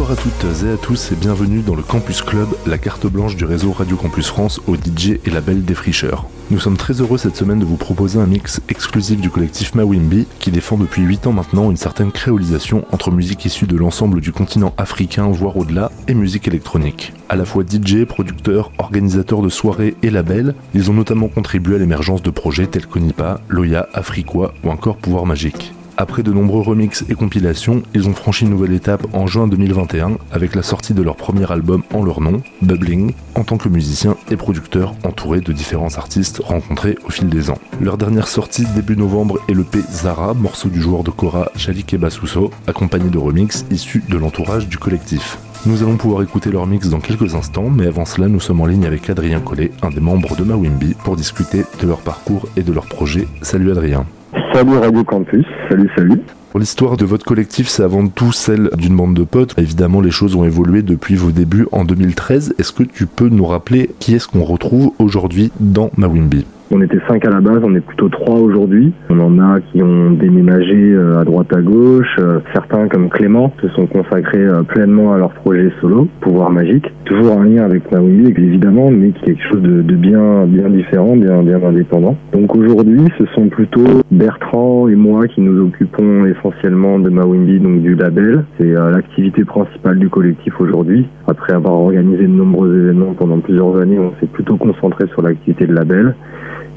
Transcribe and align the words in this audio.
Bonsoir 0.00 0.18
à 0.18 0.22
toutes 0.22 0.64
et 0.64 0.72
à 0.72 0.76
tous 0.78 1.12
et 1.12 1.14
bienvenue 1.14 1.60
dans 1.60 1.74
le 1.74 1.82
Campus 1.82 2.22
Club, 2.22 2.48
la 2.66 2.78
carte 2.78 3.06
blanche 3.06 3.36
du 3.36 3.44
réseau 3.44 3.72
Radio 3.72 3.98
Campus 3.98 4.28
France 4.28 4.58
au 4.66 4.74
DJ 4.74 5.18
et 5.26 5.30
label 5.30 5.62
défricheurs. 5.62 6.24
Nous 6.50 6.58
sommes 6.58 6.78
très 6.78 7.02
heureux 7.02 7.18
cette 7.18 7.36
semaine 7.36 7.58
de 7.58 7.66
vous 7.66 7.76
proposer 7.76 8.18
un 8.18 8.24
mix 8.24 8.62
exclusif 8.70 9.20
du 9.20 9.28
collectif 9.28 9.74
Mawimbi 9.74 10.26
qui 10.38 10.50
défend 10.50 10.78
depuis 10.78 11.02
8 11.02 11.26
ans 11.26 11.32
maintenant 11.32 11.70
une 11.70 11.76
certaine 11.76 12.12
créolisation 12.12 12.86
entre 12.92 13.10
musique 13.10 13.44
issue 13.44 13.66
de 13.66 13.76
l'ensemble 13.76 14.22
du 14.22 14.32
continent 14.32 14.72
africain 14.78 15.28
voire 15.28 15.58
au-delà 15.58 15.92
et 16.08 16.14
musique 16.14 16.48
électronique. 16.48 17.12
À 17.28 17.36
la 17.36 17.44
fois 17.44 17.62
DJ, 17.62 18.06
producteur, 18.06 18.72
organisateur 18.78 19.42
de 19.42 19.50
soirées 19.50 19.96
et 20.02 20.08
label, 20.08 20.54
ils 20.72 20.90
ont 20.90 20.94
notamment 20.94 21.28
contribué 21.28 21.74
à 21.74 21.78
l'émergence 21.78 22.22
de 22.22 22.30
projets 22.30 22.68
tels 22.68 22.86
qu'Onipa, 22.86 23.42
Loya, 23.50 23.86
Afriqua 23.92 24.54
ou 24.64 24.70
encore 24.70 24.96
Pouvoir 24.96 25.26
Magique. 25.26 25.74
Après 26.00 26.22
de 26.22 26.32
nombreux 26.32 26.62
remixes 26.62 27.04
et 27.10 27.14
compilations, 27.14 27.82
ils 27.92 28.08
ont 28.08 28.14
franchi 28.14 28.44
une 28.44 28.50
nouvelle 28.52 28.72
étape 28.72 29.06
en 29.12 29.26
juin 29.26 29.46
2021 29.46 30.16
avec 30.32 30.54
la 30.54 30.62
sortie 30.62 30.94
de 30.94 31.02
leur 31.02 31.14
premier 31.14 31.52
album 31.52 31.82
en 31.92 32.02
leur 32.02 32.22
nom, 32.22 32.40
Bubbling, 32.62 33.12
en 33.34 33.44
tant 33.44 33.58
que 33.58 33.68
musicien 33.68 34.16
et 34.30 34.36
producteur 34.38 34.94
entouré 35.04 35.42
de 35.42 35.52
différents 35.52 35.98
artistes 35.98 36.40
rencontrés 36.42 36.96
au 37.06 37.10
fil 37.10 37.28
des 37.28 37.50
ans. 37.50 37.58
Leur 37.82 37.98
dernière 37.98 38.28
sortie 38.28 38.64
début 38.74 38.96
novembre 38.96 39.40
est 39.46 39.52
le 39.52 39.62
P 39.62 39.80
Zara, 39.90 40.32
morceau 40.32 40.70
du 40.70 40.80
joueur 40.80 41.04
de 41.04 41.10
Kora 41.10 41.52
Chalik 41.54 41.94
Basuso, 41.96 42.50
accompagné 42.66 43.10
de 43.10 43.18
remixes 43.18 43.66
issus 43.70 44.02
de 44.08 44.16
l'entourage 44.16 44.68
du 44.68 44.78
collectif. 44.78 45.36
Nous 45.66 45.82
allons 45.82 45.98
pouvoir 45.98 46.22
écouter 46.22 46.50
leur 46.50 46.66
mix 46.66 46.88
dans 46.88 47.00
quelques 47.00 47.34
instants, 47.34 47.68
mais 47.68 47.86
avant 47.86 48.06
cela, 48.06 48.28
nous 48.28 48.40
sommes 48.40 48.62
en 48.62 48.66
ligne 48.66 48.86
avec 48.86 49.10
Adrien 49.10 49.40
Collet, 49.40 49.70
un 49.82 49.90
des 49.90 50.00
membres 50.00 50.34
de 50.34 50.44
Mawimbi, 50.44 50.94
pour 51.04 51.16
discuter 51.16 51.66
de 51.78 51.86
leur 51.86 51.98
parcours 51.98 52.48
et 52.56 52.62
de 52.62 52.72
leur 52.72 52.86
projet. 52.86 53.28
Salut 53.42 53.70
Adrien. 53.70 54.06
Salut 54.52 54.78
Radio 54.78 55.02
Campus, 55.04 55.44
salut 55.68 55.90
salut. 55.96 56.20
L'histoire 56.54 56.96
de 56.96 57.04
votre 57.04 57.24
collectif, 57.24 57.68
c'est 57.68 57.82
avant 57.82 58.06
tout 58.06 58.32
celle 58.32 58.70
d'une 58.76 58.96
bande 58.96 59.14
de 59.14 59.24
potes. 59.24 59.54
Évidemment, 59.58 60.00
les 60.00 60.10
choses 60.10 60.36
ont 60.36 60.44
évolué 60.44 60.82
depuis 60.82 61.14
vos 61.14 61.30
débuts 61.30 61.66
en 61.72 61.84
2013. 61.84 62.54
Est-ce 62.58 62.72
que 62.72 62.82
tu 62.82 63.06
peux 63.06 63.28
nous 63.28 63.46
rappeler 63.46 63.90
qui 63.98 64.14
est-ce 64.14 64.28
qu'on 64.28 64.44
retrouve 64.44 64.92
aujourd'hui 64.98 65.50
dans 65.58 65.90
Mawimbi? 65.96 66.44
On 66.72 66.80
était 66.82 67.00
cinq 67.08 67.26
à 67.26 67.30
la 67.30 67.40
base, 67.40 67.60
on 67.64 67.74
est 67.74 67.80
plutôt 67.80 68.08
trois 68.08 68.36
aujourd'hui. 68.36 68.92
On 69.08 69.18
en 69.18 69.38
a 69.40 69.60
qui 69.60 69.82
ont 69.82 70.12
déménagé 70.12 70.92
euh, 70.92 71.20
à 71.20 71.24
droite 71.24 71.52
à 71.52 71.60
gauche. 71.60 72.16
Euh, 72.20 72.38
certains, 72.52 72.86
comme 72.88 73.08
Clément, 73.08 73.52
se 73.60 73.68
sont 73.70 73.86
consacrés 73.86 74.38
euh, 74.38 74.62
pleinement 74.62 75.12
à 75.12 75.18
leur 75.18 75.30
projet 75.30 75.72
solo, 75.80 76.06
Pouvoir 76.20 76.50
Magique. 76.50 76.86
Toujours 77.04 77.38
en 77.38 77.42
lien 77.42 77.64
avec 77.64 77.90
Mawimbi, 77.90 78.30
évidemment, 78.40 78.90
mais 78.90 79.10
qui 79.10 79.24
est 79.24 79.34
quelque 79.34 79.48
chose 79.48 79.62
de, 79.62 79.96
bien, 79.96 80.46
bien 80.46 80.68
différent, 80.68 81.16
bien, 81.16 81.42
bien 81.42 81.60
indépendant. 81.62 82.16
Donc 82.32 82.54
aujourd'hui, 82.54 83.02
ce 83.18 83.26
sont 83.34 83.48
plutôt 83.48 83.84
Bertrand 84.12 84.88
et 84.88 84.94
moi 84.94 85.26
qui 85.26 85.40
nous 85.40 85.66
occupons 85.66 86.24
essentiellement 86.26 87.00
de 87.00 87.10
Mawimbi, 87.10 87.58
donc 87.58 87.82
du 87.82 87.96
label. 87.96 88.44
C'est 88.58 88.72
l'activité 88.72 89.44
principale 89.44 89.98
du 89.98 90.08
collectif 90.08 90.60
aujourd'hui. 90.60 91.08
Après 91.26 91.52
avoir 91.52 91.74
organisé 91.74 92.22
de 92.22 92.28
nombreux 92.28 92.72
événements 92.76 93.14
pendant 93.14 93.40
plusieurs 93.40 93.76
années, 93.76 93.98
on 93.98 94.12
s'est 94.20 94.26
plutôt 94.26 94.56
concentré 94.56 95.06
sur 95.08 95.22
l'activité 95.22 95.66
de 95.66 95.74
label. 95.74 96.14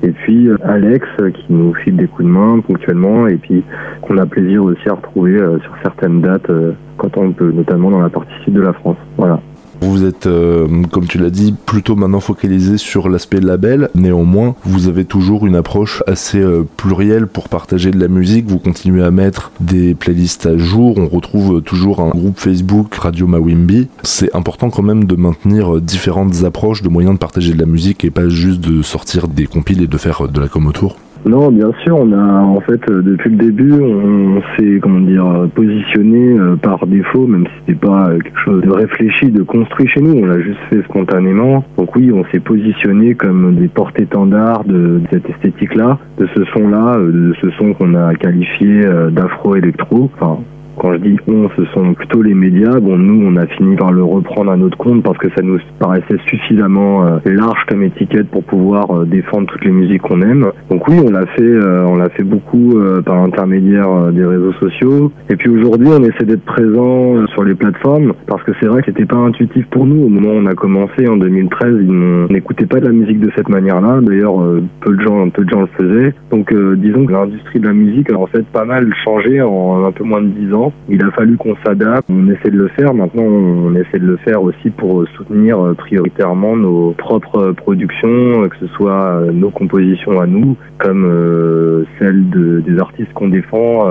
Et 0.03 0.11
puis 0.11 0.49
euh, 0.49 0.57
Alex 0.63 1.07
euh, 1.21 1.31
qui 1.31 1.45
nous 1.49 1.73
file 1.75 1.95
des 1.95 2.07
coups 2.07 2.25
de 2.25 2.29
main 2.29 2.59
ponctuellement 2.59 3.27
et 3.27 3.37
puis 3.37 3.63
qu'on 4.01 4.17
a 4.17 4.25
plaisir 4.25 4.63
aussi 4.63 4.89
à 4.89 4.93
retrouver 4.93 5.35
euh, 5.35 5.59
sur 5.59 5.71
certaines 5.81 6.21
dates 6.21 6.51
quand 6.97 7.17
on 7.17 7.31
peut, 7.31 7.51
notamment 7.51 7.89
dans 7.89 8.01
la 8.01 8.09
partie 8.09 8.33
sud 8.43 8.53
de 8.53 8.61
la 8.61 8.73
France. 8.73 8.97
Voilà. 9.17 9.39
Vous 9.82 10.06
êtes, 10.06 10.28
euh, 10.28 10.67
comme 10.92 11.08
tu 11.08 11.17
l'as 11.17 11.30
dit, 11.30 11.54
plutôt 11.66 11.95
maintenant 11.95 12.20
focalisé 12.20 12.78
sur 12.78 13.10
l'aspect 13.10 13.39
label. 13.39 13.89
Néanmoins, 13.95 14.56
vous 14.64 14.88
avez 14.88 15.06
toujours 15.06 15.45
une 15.45 15.56
approche 15.56 16.04
assez 16.08 16.39
euh, 16.39 16.64
plurielle 16.78 17.28
pour 17.28 17.50
partager 17.50 17.92
de 17.92 18.00
la 18.00 18.08
musique. 18.08 18.48
Vous 18.48 18.60
continuez 18.60 19.04
à 19.04 19.11
mettre 19.11 19.52
des 19.60 19.94
playlists 19.94 20.45
à 20.45 20.58
jour. 20.58 20.98
On 20.98 21.08
retrouve 21.08 21.61
toujours 21.61 22.02
un 22.02 22.10
groupe 22.10 22.39
Facebook 22.39 22.95
Radio 22.95 23.28
Mawimbi. 23.28 23.88
C'est 24.04 24.36
important 24.36 24.70
quand 24.70 24.84
même 24.84 25.06
de 25.06 25.16
maintenir 25.16 25.82
différentes 25.82 26.44
approches 26.44 26.82
de 26.82 26.90
moyens 26.90 27.16
de 27.16 27.20
partager 27.20 27.54
de 27.54 27.60
la 27.60 27.66
musique 27.66 28.04
et 28.05 28.11
pas 28.11 28.30
juste 28.30 28.61
de 28.61 28.82
sortir 28.82 29.28
des 29.28 29.48
compiles 29.48 29.82
et 29.82 29.88
de 29.88 29.98
faire 29.98 30.28
de 30.28 30.40
la 30.40 30.48
com 30.48 30.67
autour. 30.67 30.98
Non, 31.26 31.52
bien 31.52 31.72
sûr, 31.84 31.98
on 31.98 32.11
a 32.11 32.42
en 32.42 32.60
fait 32.60 32.82
euh, 32.89 33.02
depuis 33.02 33.30
le 33.30 33.38
début, 33.38 33.72
on 33.82 34.42
s'est 34.58 34.80
comment 34.82 35.00
dire 35.00 35.48
positionné 35.56 36.38
euh, 36.38 36.58
par 36.58 36.86
défaut, 36.86 37.28
même 37.28 37.45
si 37.45 37.54
c'était 37.60 37.80
pas 37.80 38.10
euh, 38.10 38.20
quelque 38.20 38.39
chose 38.39 38.61
de 38.61 38.70
réfléchi, 38.70 39.32
de 39.32 39.42
construit 39.42 39.88
chez 39.88 40.02
nous, 40.02 40.22
on 40.22 40.26
l'a 40.26 40.42
juste 40.42 40.60
fait 40.70 40.84
spontanément. 40.84 41.64
Donc 41.78 41.95
oui, 41.95 42.11
on 42.11 42.26
s'est 42.26 42.42
positionné 42.42 43.16
comme 43.16 43.56
des 43.56 43.70
porte-étendards 43.70 44.66
de, 44.66 45.02
cette 45.14 45.30
esthétique-là, 45.30 45.98
de 46.17 46.28
ce 46.36 46.44
son-là, 46.58 46.98
de 46.98 47.34
ce 47.42 47.50
son 47.52 47.73
qu'on 47.73 47.95
a 47.95 48.14
qualifié 48.16 48.82
d'afro-électro. 49.11 50.11
Enfin, 50.16 50.40
quand 50.78 50.94
je 50.94 50.98
dis 50.98 51.17
on, 51.28 51.50
ce 51.56 51.66
sont 51.73 51.94
plutôt 51.94 52.22
les 52.22 52.34
médias. 52.34 52.80
Bon, 52.80 52.98
nous, 52.98 53.26
on 53.28 53.36
a 53.38 53.45
fini 53.48 53.76
par 53.76 53.92
le 53.92 54.04
reprendre 54.04 54.52
à 54.52 54.58
notre 54.58 54.78
compte 54.78 55.04
parce 55.04 55.17
que 55.17 55.28
ça 55.36 55.44
nous 55.44 55.60
paraissait 55.80 56.17
suffisamment 56.28 57.06
euh, 57.06 57.20
large 57.26 57.64
comme 57.70 57.84
étiquette 57.84 58.30
pour 58.30 58.44
pouvoir 58.44 58.92
euh, 58.92 59.06
défendre 59.06 59.48
toutes 59.48 59.64
les 59.66 59.72
musiques 59.72 60.02
qu'on 60.02 60.22
aime. 60.22 60.48
Donc 60.70 60.88
oui, 60.88 60.95
on 61.06 61.11
l'a 61.11 61.26
fait, 61.28 61.42
euh, 61.42 61.86
on 61.88 61.95
l'a 61.95 62.10
fait 62.10 62.23
beaucoup 62.23 62.73
par 63.06 63.16
l'intermédiaire 63.16 64.11
des 64.11 64.26
réseaux 64.26 64.54
sociaux. 64.54 65.11
Et 65.30 65.36
puis 65.36 65.50
aujourd'hui, 65.50 65.88
on 65.89 66.04
essaie 66.04 66.26
d'être 66.26 66.44
présent 66.44 67.26
sur 67.28 67.44
les 67.44 67.55
plateformes 67.55 68.14
parce 68.28 68.44
que 68.44 68.52
c'est 68.60 68.67
vrai 68.67 68.82
que 68.82 68.92
c'était 68.92 69.05
pas 69.05 69.17
intuitif 69.17 69.66
pour 69.67 69.86
nous. 69.86 70.05
Au 70.05 70.10
moment 70.10 70.30
où 70.30 70.38
on 70.38 70.45
a 70.45 70.54
commencé 70.54 71.08
en 71.08 71.17
2013, 71.17 71.73
on 71.90 72.34
n'écoutait 72.34 72.66
pas 72.66 72.80
de 72.80 72.86
la 72.86 72.92
musique 72.92 73.20
de 73.20 73.32
cette 73.36 73.50
manière-là. 73.50 74.00
D'ailleurs, 74.02 74.36
peu 74.82 74.95
de 74.95 75.02
gens, 75.02 75.30
peu 75.30 75.44
de 75.44 75.50
gens 75.50 75.61
le 75.61 75.67
faisaient. 75.78 76.14
Donc, 76.32 76.54
disons 76.78 77.05
que 77.05 77.11
l'industrie 77.11 77.60
de 77.60 77.67
la 77.67 77.73
musique 77.73 78.11
a 78.11 78.17
en 78.17 78.28
fait 78.28 78.45
pas 78.48 78.66
mal 78.66 78.92
changé 79.04 79.42
en 79.42 79.86
un 79.86 79.92
peu 79.92 80.04
moins 80.04 80.22
de 80.22 80.28
dix 80.28 80.54
ans. 80.54 80.62
Il 80.89 81.03
a 81.03 81.11
fallu 81.11 81.37
qu'on 81.37 81.55
s'adapte, 81.65 82.09
on 82.09 82.29
essaie 82.29 82.51
de 82.51 82.57
le 82.57 82.67
faire. 82.69 82.93
Maintenant, 82.93 83.23
on 83.23 83.75
essaie 83.75 83.99
de 83.99 84.05
le 84.05 84.17
faire 84.17 84.41
aussi 84.43 84.69
pour 84.69 85.05
soutenir 85.15 85.59
euh, 85.59 85.73
prioritairement 85.73 86.55
nos 86.55 86.91
propres 86.91 87.51
productions, 87.51 88.43
euh, 88.43 88.47
que 88.47 88.57
ce 88.59 88.67
soit 88.67 89.05
euh, 89.05 89.31
nos 89.31 89.49
compositions 89.49 90.19
à 90.19 90.27
nous, 90.27 90.55
comme 90.77 91.85
celles 91.99 92.29
des 92.29 92.79
artistes 92.79 93.13
qu'on 93.13 93.29
défend 93.29 93.87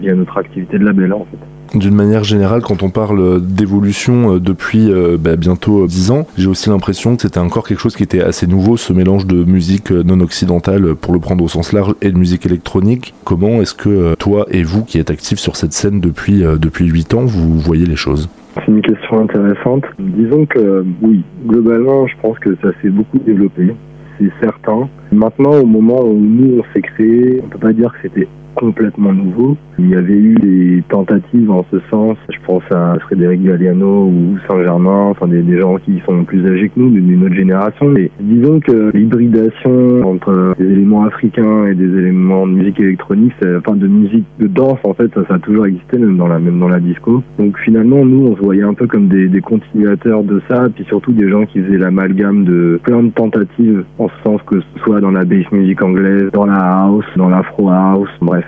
via 0.00 0.14
notre 0.14 0.38
activité 0.38 0.78
de 0.78 0.84
label. 0.84 1.14
D'une 1.74 1.94
manière 1.94 2.24
générale, 2.24 2.62
quand 2.62 2.82
on 2.82 2.90
parle 2.90 3.40
d'évolution 3.40 4.34
euh, 4.34 4.40
depuis 4.40 4.90
euh, 4.90 5.16
bah, 5.16 5.36
bientôt 5.36 5.86
10 5.86 6.10
ans, 6.10 6.26
j'ai 6.36 6.48
aussi 6.48 6.68
l'impression 6.68 7.14
que 7.14 7.22
c'était 7.22 7.38
encore 7.38 7.66
quelque 7.66 7.78
chose 7.78 7.94
qui 7.94 8.02
était 8.02 8.22
assez 8.22 8.48
nouveau, 8.48 8.76
ce 8.76 8.92
mélange 8.92 9.24
de 9.24 9.44
musique 9.44 9.92
euh, 9.92 10.02
non 10.02 10.18
occidentale, 10.20 10.96
pour 10.96 11.12
le 11.12 11.20
prendre 11.20 11.44
au 11.44 11.48
sens 11.48 11.72
large, 11.72 11.94
et 12.02 12.10
de 12.10 12.18
musique 12.18 12.44
électronique. 12.44 13.14
Comment 13.24 13.62
est-ce 13.62 13.74
que 13.74 14.16
toi 14.16 14.46
et 14.50 14.64
vous, 14.64 14.84
qui 14.84 14.98
êtes 14.98 15.10
actifs 15.10 15.38
sur 15.38 15.54
cette 15.54 15.72
scène 15.72 16.00
depuis, 16.00 16.42
depuis 16.42 16.86
8 16.86 17.14
ans, 17.14 17.24
vous 17.24 17.58
voyez 17.60 17.86
les 17.86 17.96
choses? 17.96 18.28
C'est 18.56 18.66
une 18.66 18.82
question 18.82 19.20
intéressante. 19.20 19.84
Disons 20.00 20.46
que 20.46 20.84
oui, 21.02 21.22
globalement, 21.46 22.08
je 22.08 22.14
pense 22.20 22.38
que 22.40 22.56
ça 22.62 22.70
s'est 22.82 22.90
beaucoup 22.90 23.18
développé, 23.18 23.74
c'est 24.18 24.32
certain. 24.40 24.88
Maintenant, 25.12 25.52
au 25.52 25.66
moment 25.66 26.02
où 26.02 26.18
nous 26.18 26.58
on 26.58 26.64
s'est 26.74 26.82
créé, 26.82 27.40
on 27.44 27.48
peut 27.48 27.58
pas 27.58 27.72
dire 27.72 27.92
que 27.92 27.98
c'était 28.08 28.28
complètement 28.54 29.12
nouveau. 29.12 29.56
Il 29.78 29.88
y 29.88 29.94
avait 29.94 30.12
eu 30.12 30.34
des 30.34 30.82
tentatives 30.88 31.50
en 31.50 31.64
ce 31.70 31.78
sens. 31.90 32.16
Je 32.30 32.38
pense 32.46 32.62
à 32.70 32.98
Frédéric 33.00 33.42
Galliano 33.42 34.06
ou 34.06 34.36
Saint-Germain, 34.46 35.06
enfin 35.10 35.26
des, 35.26 35.58
gens 35.58 35.76
qui 35.78 36.02
sont 36.06 36.24
plus 36.24 36.44
âgés 36.46 36.68
que 36.68 36.78
nous, 36.78 36.90
d'une 36.90 37.24
autre 37.24 37.34
génération. 37.34 37.86
Mais 37.88 38.10
disons 38.20 38.60
que 38.60 38.90
l'hybridation 38.94 40.02
entre 40.02 40.54
des 40.58 40.66
éléments 40.66 41.04
africains 41.04 41.66
et 41.66 41.74
des 41.74 41.98
éléments 41.98 42.46
de 42.46 42.52
musique 42.52 42.78
électronique, 42.80 43.32
enfin 43.58 43.76
de 43.76 43.86
musique 43.86 44.26
de 44.38 44.46
danse 44.46 44.78
en 44.84 44.94
fait, 44.94 45.10
ça, 45.14 45.34
a 45.34 45.38
toujours 45.38 45.66
existé 45.66 45.98
même 45.98 46.16
dans 46.16 46.28
la 46.28 46.38
même 46.38 46.58
dans 46.58 46.68
la 46.68 46.80
disco. 46.80 47.22
Donc 47.38 47.58
finalement, 47.60 48.04
nous, 48.04 48.28
on 48.28 48.36
se 48.36 48.42
voyait 48.42 48.62
un 48.62 48.74
peu 48.74 48.86
comme 48.86 49.08
des, 49.08 49.40
continuateurs 49.40 50.22
de 50.22 50.42
ça, 50.48 50.68
puis 50.74 50.84
surtout 50.84 51.12
des 51.12 51.28
gens 51.30 51.46
qui 51.46 51.60
faisaient 51.60 51.78
l'amalgame 51.78 52.44
de 52.44 52.78
plein 52.82 53.02
de 53.02 53.10
tentatives 53.10 53.84
en 53.98 54.08
ce 54.08 54.14
sens 54.24 54.40
que 54.46 54.60
ce 54.60 54.80
soit 54.84 55.00
dans 55.00 55.10
la 55.10 55.24
bass 55.24 55.50
music 55.52 55.82
anglaise, 55.82 56.30
dans 56.32 56.44
la 56.44 56.58
house, 56.58 57.06
dans 57.16 57.28
l'afro 57.28 57.70
house, 57.70 58.10
bref. 58.20 58.39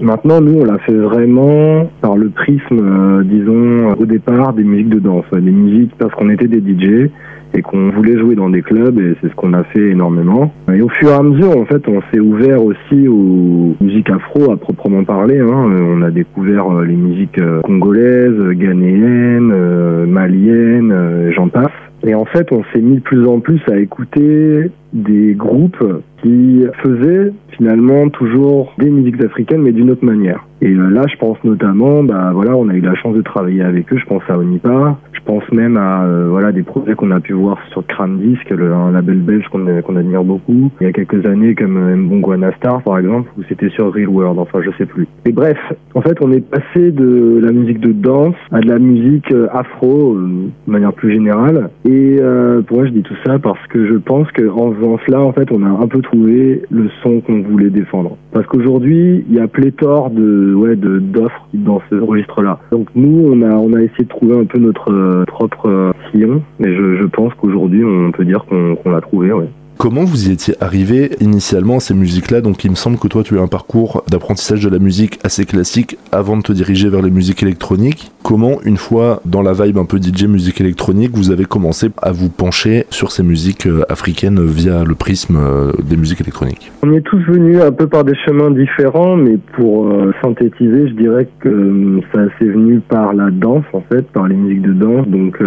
Maintenant, 0.00 0.40
nous, 0.40 0.60
on 0.60 0.64
l'a 0.64 0.78
fait 0.78 0.94
vraiment 0.94 1.90
par 2.00 2.16
le 2.16 2.28
prisme, 2.28 2.78
euh, 2.80 3.22
disons, 3.24 3.94
au 3.98 4.06
départ, 4.06 4.52
des 4.52 4.62
musiques 4.62 4.90
de 4.90 5.00
danse, 5.00 5.24
des 5.32 5.50
musiques 5.50 5.92
parce 5.98 6.14
qu'on 6.14 6.30
était 6.30 6.46
des 6.46 6.60
DJ 6.60 7.10
et 7.54 7.62
qu'on 7.62 7.90
voulait 7.90 8.16
jouer 8.16 8.36
dans 8.36 8.48
des 8.48 8.62
clubs 8.62 8.96
et 9.00 9.16
c'est 9.20 9.28
ce 9.28 9.34
qu'on 9.34 9.54
a 9.54 9.64
fait 9.64 9.88
énormément. 9.88 10.52
Et 10.72 10.82
au 10.82 10.88
fur 10.88 11.08
et 11.08 11.14
à 11.14 11.22
mesure, 11.22 11.56
en 11.58 11.64
fait, 11.64 11.82
on 11.88 12.00
s'est 12.12 12.20
ouvert 12.20 12.62
aussi 12.62 13.08
aux 13.08 13.74
musiques 13.80 14.10
afro 14.10 14.52
à 14.52 14.56
proprement 14.56 15.02
parler. 15.02 15.40
Hein. 15.40 15.70
On 15.80 16.02
a 16.02 16.10
découvert 16.12 16.70
euh, 16.70 16.84
les 16.84 16.94
musiques 16.94 17.40
euh, 17.40 17.60
congolaises, 17.62 18.50
ghanéennes, 18.52 20.06
maliennes, 20.06 21.32
j'en 21.34 21.48
passe. 21.48 21.72
Et 22.06 22.14
en 22.14 22.24
fait, 22.24 22.52
on 22.52 22.62
s'est 22.72 22.80
mis 22.80 22.96
de 22.96 23.02
plus 23.02 23.26
en 23.26 23.40
plus 23.40 23.60
à 23.68 23.76
écouter 23.76 24.70
des 24.92 25.34
groupes 25.34 25.84
qui 26.22 26.64
faisaient 26.82 27.32
finalement 27.56 28.08
toujours 28.08 28.74
des 28.78 28.90
musiques 28.90 29.22
africaines 29.22 29.62
mais 29.62 29.72
d'une 29.72 29.90
autre 29.90 30.04
manière. 30.04 30.44
Et 30.60 30.72
euh, 30.72 30.90
là, 30.90 31.04
je 31.08 31.16
pense 31.16 31.38
notamment, 31.44 32.02
bah 32.02 32.32
voilà, 32.34 32.56
on 32.56 32.68
a 32.68 32.74
eu 32.74 32.80
la 32.80 32.94
chance 32.96 33.14
de 33.14 33.22
travailler 33.22 33.62
avec 33.62 33.92
eux. 33.92 33.98
Je 33.98 34.06
pense 34.06 34.22
à 34.28 34.36
Onipa. 34.36 34.96
Je 35.12 35.20
pense 35.24 35.44
même 35.52 35.76
à 35.76 36.04
euh, 36.04 36.28
voilà 36.30 36.52
des 36.52 36.62
projets 36.62 36.94
qu'on 36.94 37.10
a 37.10 37.20
pu 37.20 37.32
voir 37.34 37.58
sur 37.70 37.86
Crane 37.86 38.18
un 38.50 38.90
label 38.92 39.18
belge 39.18 39.46
qu'on 39.52 39.64
qu'on 39.82 39.96
admire 39.96 40.24
beaucoup. 40.24 40.70
Il 40.80 40.84
y 40.84 40.86
a 40.86 40.92
quelques 40.92 41.24
années, 41.26 41.54
comme 41.54 41.76
euh, 41.76 41.96
Mbongwana 41.96 42.52
Star, 42.56 42.82
par 42.82 42.98
exemple, 42.98 43.30
où 43.38 43.42
c'était 43.48 43.68
sur 43.70 43.92
Real 43.92 44.08
World. 44.08 44.38
Enfin, 44.38 44.60
je 44.64 44.70
sais 44.78 44.86
plus. 44.86 45.06
Et 45.26 45.32
bref, 45.32 45.58
en 45.94 46.00
fait, 46.00 46.16
on 46.20 46.32
est 46.32 46.40
passé 46.40 46.90
de 46.90 47.40
la 47.42 47.52
musique 47.52 47.80
de 47.80 47.92
danse 47.92 48.34
à 48.50 48.60
de 48.60 48.68
la 48.68 48.78
musique 48.78 49.32
afro, 49.52 50.16
de 50.16 50.70
manière 50.70 50.92
plus 50.92 51.12
générale. 51.12 51.70
Et 51.84 52.16
euh, 52.20 52.62
pourquoi 52.62 52.86
je 52.86 52.92
dis 52.92 53.02
tout 53.02 53.16
ça 53.24 53.38
Parce 53.38 53.64
que 53.68 53.86
je 53.86 53.94
pense 53.94 54.28
qu'en 54.32 54.70
faisant 54.78 54.98
cela, 55.06 55.20
en 55.20 55.32
fait, 55.32 55.50
on 55.52 55.62
a 55.62 55.68
un 55.68 55.86
peu 55.86 56.00
trouvé 56.00 56.62
le 56.70 56.88
son 57.02 57.20
qu'on 57.20 57.42
voulait 57.42 57.70
défendre. 57.70 58.16
Parce 58.32 58.46
qu'aujourd'hui, 58.46 59.24
il 59.28 59.34
y 59.34 59.40
a 59.40 59.48
pléthore 59.48 60.10
de 60.10 60.54
ouais 60.54 60.76
de 60.76 60.98
d'offres 60.98 61.48
dans 61.54 61.80
ce 61.90 61.96
registre-là. 61.96 62.60
Donc 62.70 62.88
nous, 62.94 63.30
on 63.32 63.42
a 63.42 63.54
on 63.54 63.72
a 63.74 63.80
essayé 63.80 64.04
de 64.04 64.08
trouver 64.08 64.38
un 64.38 64.44
peu 64.44 64.58
notre 64.58 64.92
euh, 64.92 65.24
propre 65.26 65.68
euh, 65.68 65.92
sillon, 66.10 66.42
mais 66.58 66.74
je, 66.74 67.06
pense 67.06 67.32
qu'aujourd'hui, 67.34 67.84
on 67.84 68.12
peut 68.12 68.24
dire 68.24 68.44
qu'on 68.48 68.76
qu'on 68.76 68.90
l'a 68.90 69.00
trouvé. 69.00 69.32
Ouais. 69.32 69.48
Comment 69.78 70.02
vous 70.02 70.28
y 70.28 70.32
étiez 70.32 70.54
arrivé 70.60 71.10
initialement 71.20 71.76
à 71.76 71.80
ces 71.80 71.94
musiques-là? 71.94 72.40
Donc 72.40 72.64
il 72.64 72.70
me 72.70 72.74
semble 72.74 72.98
que 72.98 73.06
toi 73.06 73.22
tu 73.22 73.38
as 73.38 73.42
un 73.42 73.46
parcours 73.46 74.02
d'apprentissage 74.08 74.60
de 74.60 74.68
la 74.68 74.80
musique 74.80 75.20
assez 75.22 75.46
classique 75.46 75.96
avant 76.10 76.36
de 76.36 76.42
te 76.42 76.52
diriger 76.52 76.88
vers 76.88 77.00
les 77.00 77.12
musiques 77.12 77.44
électroniques. 77.44 78.10
Comment 78.28 78.60
une 78.62 78.76
fois 78.76 79.22
dans 79.24 79.40
la 79.40 79.54
vibe 79.54 79.78
un 79.78 79.86
peu 79.86 79.96
DJ 79.96 80.24
musique 80.24 80.60
électronique, 80.60 81.12
vous 81.14 81.30
avez 81.30 81.46
commencé 81.46 81.88
à 82.02 82.12
vous 82.12 82.28
pencher 82.28 82.84
sur 82.90 83.10
ces 83.10 83.22
musiques 83.22 83.66
euh, 83.66 83.84
africaines 83.88 84.44
via 84.44 84.84
le 84.84 84.94
prisme 84.94 85.38
euh, 85.38 85.72
des 85.82 85.96
musiques 85.96 86.20
électroniques 86.20 86.70
On 86.82 86.92
est 86.92 87.00
tous 87.00 87.22
venus 87.22 87.62
un 87.62 87.72
peu 87.72 87.86
par 87.86 88.04
des 88.04 88.14
chemins 88.26 88.50
différents, 88.50 89.16
mais 89.16 89.38
pour 89.54 89.86
euh, 89.86 90.12
synthétiser, 90.22 90.88
je 90.88 90.92
dirais 90.92 91.26
que 91.40 92.00
ça 92.12 92.26
s'est 92.38 92.44
venu 92.44 92.80
par 92.80 93.14
la 93.14 93.30
danse 93.30 93.64
en 93.72 93.80
fait, 93.90 94.02
par 94.12 94.28
les 94.28 94.36
musiques 94.36 94.60
de 94.60 94.74
danse. 94.74 95.08
Donc 95.08 95.42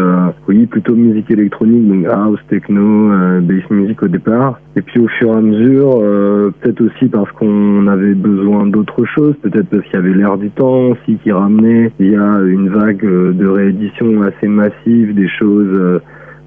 oui, 0.47 0.65
plutôt 0.65 0.95
musique 0.95 1.29
électronique, 1.29 1.87
donc 1.87 2.07
house, 2.11 2.39
techno, 2.49 3.11
bass 3.41 3.61
music 3.69 4.01
au 4.01 4.07
départ 4.07 4.59
et 4.75 4.81
puis 4.81 4.99
au 4.99 5.07
fur 5.07 5.33
et 5.33 5.35
à 5.35 5.41
mesure, 5.41 5.99
euh, 6.01 6.51
peut-être 6.61 6.81
aussi 6.81 7.07
parce 7.09 7.29
qu'on 7.33 7.87
avait 7.87 8.13
besoin 8.13 8.67
d'autre 8.67 9.05
chose, 9.05 9.35
peut-être 9.41 9.67
parce 9.69 9.83
qu'il 9.83 9.93
y 9.93 9.97
avait 9.97 10.13
l'air 10.13 10.37
du 10.37 10.49
temps 10.49 10.91
aussi 10.91 11.17
qui 11.23 11.31
ramenait. 11.31 11.91
Il 11.99 12.11
y 12.11 12.15
a 12.15 12.39
une 12.41 12.69
vague 12.71 13.05
euh, 13.05 13.33
de 13.33 13.47
réédition 13.47 14.21
assez 14.23 14.47
massive 14.47 15.13
des 15.13 15.27
choses 15.27 15.69
euh, 15.73 15.99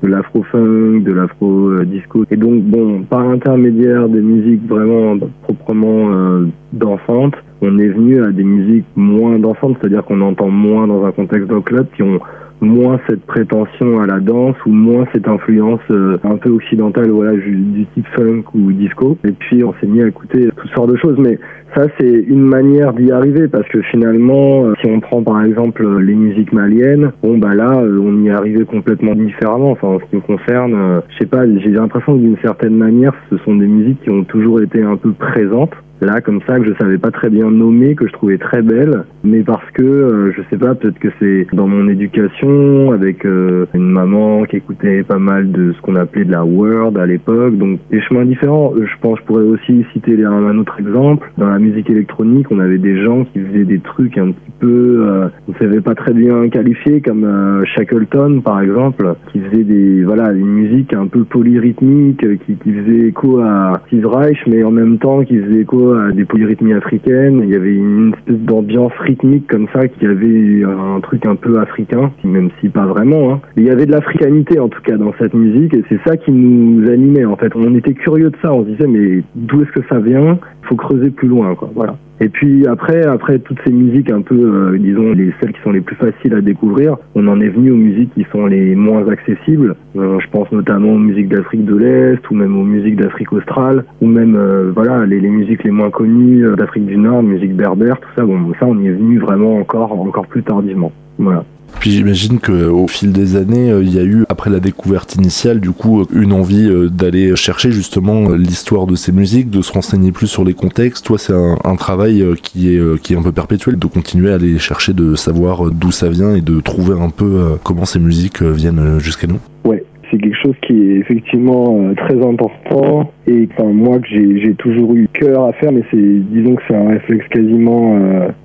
de 0.02 0.08
l'afro-funk, 0.08 1.00
de 1.02 1.12
l'afro-disco. 1.12 2.24
Et 2.30 2.36
donc, 2.36 2.62
bon, 2.64 3.02
par 3.02 3.24
l'intermédiaire 3.24 4.08
des 4.08 4.20
musiques 4.20 4.66
vraiment 4.66 5.16
proprement 5.42 6.12
euh, 6.12 6.46
dansantes, 6.72 7.34
on 7.62 7.78
est 7.78 7.88
venu 7.88 8.22
à 8.22 8.30
des 8.30 8.44
musiques 8.44 8.86
moins 8.96 9.38
dansantes, 9.38 9.76
c'est-à-dire 9.80 10.04
qu'on 10.04 10.20
entend 10.20 10.48
moins 10.48 10.86
dans 10.86 11.04
un 11.04 11.12
contexte 11.12 11.48
de 11.48 11.58
club, 11.60 11.86
qui 11.96 12.02
ont 12.02 12.20
moins 12.64 13.00
cette 13.08 13.24
prétention 13.26 14.00
à 14.00 14.06
la 14.06 14.20
danse 14.20 14.56
ou 14.66 14.70
moins 14.70 15.06
cette 15.12 15.28
influence 15.28 15.80
euh, 15.90 16.18
un 16.24 16.36
peu 16.36 16.50
occidentale 16.50 17.10
voilà 17.10 17.32
du 17.32 17.86
type 17.94 18.06
funk 18.16 18.44
ou 18.54 18.72
disco. 18.72 19.18
Et 19.24 19.32
puis 19.32 19.62
on 19.64 19.74
s'est 19.74 19.86
mis 19.86 20.02
à 20.02 20.08
écouter 20.08 20.48
toutes 20.56 20.70
sortes 20.72 20.90
de 20.90 20.96
choses. 20.96 21.16
Mais 21.18 21.38
ça 21.74 21.86
c'est 21.98 22.24
une 22.28 22.42
manière 22.42 22.92
d'y 22.92 23.10
arriver 23.12 23.48
parce 23.48 23.68
que 23.68 23.80
finalement 23.82 24.66
euh, 24.66 24.74
si 24.80 24.90
on 24.90 25.00
prend 25.00 25.22
par 25.22 25.42
exemple 25.44 25.86
les 26.00 26.14
musiques 26.14 26.52
maliennes 26.52 27.12
bon 27.22 27.38
bah 27.38 27.54
là 27.54 27.72
euh, 27.78 28.00
on 28.02 28.22
y 28.22 28.28
est 28.28 28.32
arrivé 28.32 28.64
complètement 28.64 29.14
différemment. 29.14 29.70
Enfin 29.72 29.88
en 29.88 29.98
ce 30.00 30.04
qui 30.06 30.16
me 30.16 30.20
concerne 30.20 31.02
je 31.10 31.18
sais 31.18 31.26
pas 31.26 31.46
j'ai 31.46 31.70
l'impression 31.70 32.16
que 32.16 32.22
d'une 32.22 32.38
certaine 32.42 32.76
manière 32.76 33.14
ce 33.30 33.36
sont 33.38 33.56
des 33.56 33.66
musiques 33.66 34.02
qui 34.02 34.10
ont 34.10 34.24
toujours 34.24 34.60
été 34.60 34.82
un 34.82 34.96
peu 34.96 35.12
présentes 35.12 35.74
là 36.04 36.20
comme 36.20 36.40
ça 36.46 36.58
que 36.58 36.66
je 36.66 36.72
savais 36.80 36.98
pas 36.98 37.10
très 37.10 37.30
bien 37.30 37.50
nommer 37.50 37.94
que 37.94 38.06
je 38.06 38.12
trouvais 38.12 38.38
très 38.38 38.62
belle. 38.62 39.04
Mais 39.22 39.42
parce 39.42 39.68
que 39.72 39.82
euh, 39.82 40.32
je 40.36 40.42
sais 40.50 40.58
pas 40.58 40.74
peut-être 40.74 40.98
que 40.98 41.08
c'est 41.18 41.46
dans 41.52 41.66
mon 41.66 41.88
éducation 41.88 42.92
avec 42.92 43.24
euh, 43.24 43.66
une 43.74 43.90
maman 43.90 44.44
qui 44.44 44.56
écoutait 44.56 45.02
pas 45.02 45.18
mal 45.18 45.50
de 45.50 45.72
ce 45.72 45.80
qu'on 45.80 45.96
appelait 45.96 46.24
de 46.24 46.32
la 46.32 46.44
world 46.44 46.98
à 46.98 47.06
l'époque. 47.06 47.56
Donc 47.56 47.80
des 47.90 48.00
chemins 48.02 48.24
différents. 48.24 48.72
Euh, 48.76 48.86
je 48.86 49.00
pense 49.00 49.18
je 49.18 49.24
pourrais 49.24 49.44
aussi 49.44 49.84
citer 49.92 50.22
un, 50.24 50.58
autre 50.58 50.76
exemple. 50.78 51.30
Dans 51.38 51.48
la 51.48 51.58
musique 51.58 51.88
électronique 51.90 52.46
on 52.50 52.58
avait 52.58 52.78
des 52.78 53.02
gens 53.02 53.24
qui 53.24 53.40
faisaient 53.40 53.64
des 53.64 53.80
trucs 53.80 54.18
un 54.18 54.32
petit 54.32 54.50
peu 54.60 55.30
on 55.48 55.52
ne 55.52 55.58
savait 55.58 55.80
pas 55.80 55.94
très 55.94 56.12
bien 56.12 56.48
qualifier 56.48 57.00
comme 57.00 57.62
Shackleton 57.74 58.40
par 58.40 58.60
exemple 58.60 59.14
qui 59.32 59.40
faisait 59.40 59.64
des 59.64 60.04
voilà 60.04 60.32
une 60.32 60.46
musique 60.46 60.94
un 60.94 61.06
peu 61.06 61.24
polyrythmique 61.24 62.24
qui, 62.46 62.54
qui 62.54 62.72
faisait 62.72 63.08
écho 63.08 63.40
à 63.40 63.80
Steve 63.86 64.06
Reich 64.06 64.38
mais 64.46 64.62
en 64.62 64.70
même 64.70 64.98
temps 64.98 65.24
qui 65.24 65.38
faisait 65.38 65.60
écho 65.60 65.93
des 66.12 66.24
polyrythmies 66.24 66.74
africaines. 66.74 67.40
Il 67.42 67.50
y 67.50 67.56
avait 67.56 67.74
une 67.74 68.14
espèce 68.14 68.40
d'ambiance 68.40 68.92
rythmique 69.00 69.46
comme 69.48 69.68
ça 69.72 69.88
qui 69.88 70.06
avait 70.06 70.62
un 70.64 71.00
truc 71.00 71.26
un 71.26 71.36
peu 71.36 71.58
africain, 71.58 72.12
même 72.24 72.50
si 72.60 72.68
pas 72.68 72.86
vraiment. 72.86 73.32
Hein. 73.32 73.40
il 73.56 73.64
y 73.64 73.70
avait 73.70 73.86
de 73.86 73.92
l'africanité 73.92 74.58
en 74.58 74.68
tout 74.68 74.82
cas 74.82 74.96
dans 74.96 75.12
cette 75.18 75.34
musique 75.34 75.74
et 75.74 75.84
c'est 75.88 76.00
ça 76.06 76.16
qui 76.16 76.32
nous 76.32 76.88
animait 76.90 77.24
en 77.24 77.36
fait. 77.36 77.52
On 77.54 77.74
était 77.74 77.94
curieux 77.94 78.30
de 78.30 78.36
ça. 78.42 78.52
On 78.52 78.64
se 78.64 78.70
disait 78.70 78.86
mais 78.86 79.22
d'où 79.34 79.62
est-ce 79.62 79.72
que 79.72 79.86
ça 79.88 79.98
vient? 79.98 80.38
Il 80.62 80.68
faut 80.68 80.76
creuser 80.76 81.10
plus 81.10 81.28
loin 81.28 81.54
quoi. 81.54 81.70
Voilà. 81.74 81.96
Et 82.20 82.28
puis 82.28 82.66
après, 82.66 83.04
après 83.04 83.38
toutes 83.40 83.58
ces 83.66 83.72
musiques 83.72 84.10
un 84.10 84.22
peu, 84.22 84.36
euh, 84.36 84.78
disons, 84.78 85.12
les 85.12 85.32
celles 85.40 85.52
qui 85.52 85.60
sont 85.62 85.72
les 85.72 85.80
plus 85.80 85.96
faciles 85.96 86.34
à 86.34 86.40
découvrir, 86.40 86.96
on 87.14 87.26
en 87.26 87.40
est 87.40 87.48
venu 87.48 87.72
aux 87.72 87.76
musiques 87.76 88.14
qui 88.14 88.24
sont 88.30 88.46
les 88.46 88.74
moins 88.76 89.08
accessibles. 89.08 89.74
Euh, 89.96 90.18
je 90.20 90.30
pense 90.30 90.50
notamment 90.52 90.92
aux 90.92 90.98
musiques 90.98 91.28
d'Afrique 91.28 91.64
de 91.64 91.76
l'Est, 91.76 92.30
ou 92.30 92.34
même 92.34 92.56
aux 92.56 92.64
musiques 92.64 92.96
d'Afrique 92.96 93.32
australe, 93.32 93.84
ou 94.00 94.06
même, 94.06 94.36
euh, 94.36 94.70
voilà, 94.72 95.06
les, 95.06 95.20
les, 95.20 95.30
musiques 95.30 95.64
les 95.64 95.72
moins 95.72 95.90
connues 95.90 96.44
d'Afrique 96.56 96.86
du 96.86 96.96
Nord, 96.96 97.22
musique 97.22 97.54
berbère, 97.54 97.98
tout 97.98 98.10
ça. 98.16 98.24
Bon, 98.24 98.38
ça, 98.60 98.66
on 98.66 98.78
y 98.78 98.86
est 98.86 98.92
venu 98.92 99.18
vraiment 99.18 99.56
encore, 99.56 99.92
encore 100.00 100.26
plus 100.26 100.42
tardivement. 100.42 100.92
Voilà. 101.18 101.44
Puis 101.80 101.90
j'imagine 101.90 102.40
qu'au 102.40 102.86
fil 102.88 103.12
des 103.12 103.36
années, 103.36 103.70
euh, 103.70 103.82
il 103.82 103.92
y 103.94 103.98
a 103.98 104.02
eu, 104.02 104.24
après 104.28 104.48
la 104.48 104.60
découverte 104.60 105.16
initiale, 105.16 105.60
du 105.60 105.70
coup, 105.70 106.06
une 106.14 106.32
envie 106.32 106.66
euh, 106.66 106.88
d'aller 106.88 107.36
chercher 107.36 107.72
justement 107.72 108.30
euh, 108.30 108.36
l'histoire 108.36 108.86
de 108.86 108.94
ces 108.94 109.12
musiques, 109.12 109.50
de 109.50 109.60
se 109.60 109.72
renseigner 109.72 110.12
plus 110.12 110.26
sur 110.26 110.44
les 110.44 110.54
contextes. 110.54 111.04
Toi, 111.04 111.18
c'est 111.18 111.34
un, 111.34 111.76
travail 111.76 112.24
qui 112.40 112.74
est, 112.74 113.02
qui 113.02 113.12
est 113.12 113.16
un 113.16 113.22
peu 113.22 113.32
perpétuel, 113.32 113.76
de 113.76 113.86
continuer 113.86 114.30
à 114.30 114.36
aller 114.36 114.58
chercher, 114.58 114.94
de 114.94 115.14
savoir 115.16 115.70
d'où 115.70 115.90
ça 115.90 116.08
vient 116.08 116.34
et 116.34 116.40
de 116.40 116.60
trouver 116.60 116.98
un 116.98 117.10
peu 117.10 117.58
comment 117.62 117.84
ces 117.84 117.98
musiques 117.98 118.40
viennent 118.42 118.98
jusqu'à 118.98 119.26
nous. 119.26 119.40
Ouais, 119.64 119.84
c'est 120.10 120.18
quelque 120.18 120.36
chose 120.42 120.54
qui 120.62 120.72
est 120.72 120.96
effectivement 120.98 121.94
très 121.96 122.24
important 122.24 123.12
et 123.26 123.48
enfin 123.52 123.68
moi 123.70 123.98
que 123.98 124.06
j'ai 124.08 124.54
toujours 124.54 124.94
eu 124.94 125.08
cœur 125.12 125.44
à 125.44 125.52
faire 125.54 125.72
mais 125.72 125.82
c'est 125.90 125.96
disons 125.96 126.54
que 126.56 126.62
c'est 126.68 126.76
un 126.76 126.88
réflexe 126.88 127.26
quasiment 127.28 127.98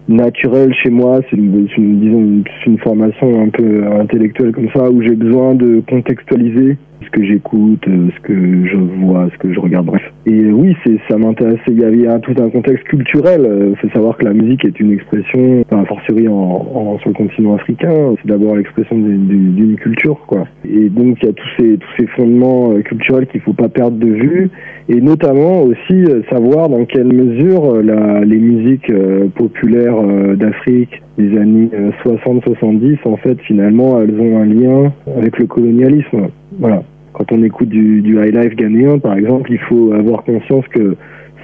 naturel 0.09 0.73
chez 0.73 0.89
moi. 0.89 1.21
C'est 1.29 1.37
une, 1.37 1.65
disons, 1.65 2.19
une, 2.19 2.43
une, 2.65 2.77
formation 2.79 3.41
un 3.41 3.49
peu 3.49 3.85
intellectuelle 3.99 4.51
comme 4.51 4.69
ça 4.75 4.89
où 4.89 5.01
j'ai 5.01 5.15
besoin 5.15 5.55
de 5.55 5.81
contextualiser 5.87 6.77
ce 7.09 7.19
que 7.19 7.25
j'écoute, 7.25 7.83
ce 7.85 8.19
que 8.21 8.67
je 8.67 8.77
vois, 8.77 9.29
ce 9.33 9.37
que 9.37 9.53
je 9.53 9.59
regarde, 9.59 9.85
bref. 9.85 10.01
Et 10.25 10.51
oui, 10.51 10.75
c'est 10.85 10.97
ça 11.09 11.17
m'intéresse. 11.17 11.59
Il 11.67 11.79
y 11.79 11.83
avait 11.83 12.07
tout 12.21 12.35
un 12.41 12.49
contexte 12.49 12.83
culturel. 12.85 13.47
Il 13.71 13.75
faut 13.77 13.89
savoir 13.89 14.17
que 14.17 14.25
la 14.25 14.33
musique 14.33 14.65
est 14.65 14.79
une 14.79 14.91
expression, 14.91 15.63
enfin, 15.71 15.85
fortiori 15.85 16.27
en, 16.27 16.33
en, 16.33 16.99
sur 16.99 17.09
le 17.09 17.15
continent 17.15 17.55
africain, 17.55 18.15
c'est 18.21 18.27
d'abord 18.27 18.55
l'expression 18.55 18.97
d'une 18.97 19.75
culture, 19.77 20.19
quoi. 20.27 20.47
Et 20.65 20.89
donc 20.89 21.17
il 21.21 21.25
y 21.25 21.29
a 21.29 21.33
tous 21.33 21.49
ces 21.57 21.77
tous 21.77 21.89
ces 21.97 22.07
fondements 22.07 22.73
euh, 22.73 22.81
culturels 22.81 23.27
qu'il 23.27 23.41
faut 23.41 23.53
pas 23.53 23.69
perdre 23.69 23.97
de 23.97 24.07
vue, 24.07 24.49
et 24.87 25.01
notamment 25.01 25.61
aussi 25.63 25.93
euh, 25.93 26.21
savoir 26.29 26.69
dans 26.69 26.85
quelle 26.85 27.11
mesure 27.11 27.75
euh, 27.75 27.81
la, 27.81 28.21
les 28.21 28.37
musiques 28.37 28.91
populaires 29.35 29.97
euh, 29.97 30.35
d'Afrique 30.35 31.01
des 31.17 31.37
années 31.37 31.69
60-70, 32.05 32.91
euh, 33.05 33.09
en 33.09 33.17
fait, 33.17 33.39
finalement, 33.41 34.01
elles 34.01 34.19
ont 34.19 34.39
un 34.39 34.45
lien 34.45 34.93
avec 35.17 35.37
le 35.37 35.47
colonialisme. 35.47 36.29
Voilà. 36.57 36.83
Quand 37.19 37.33
on 37.33 37.43
écoute 37.43 37.67
du, 37.67 38.01
du 38.01 38.15
high 38.15 38.33
life 38.33 38.55
ghanéen, 38.55 38.97
par 38.97 39.13
exemple, 39.17 39.51
il 39.51 39.59
faut 39.59 39.91
avoir 39.91 40.23
conscience 40.23 40.65
que 40.69 40.95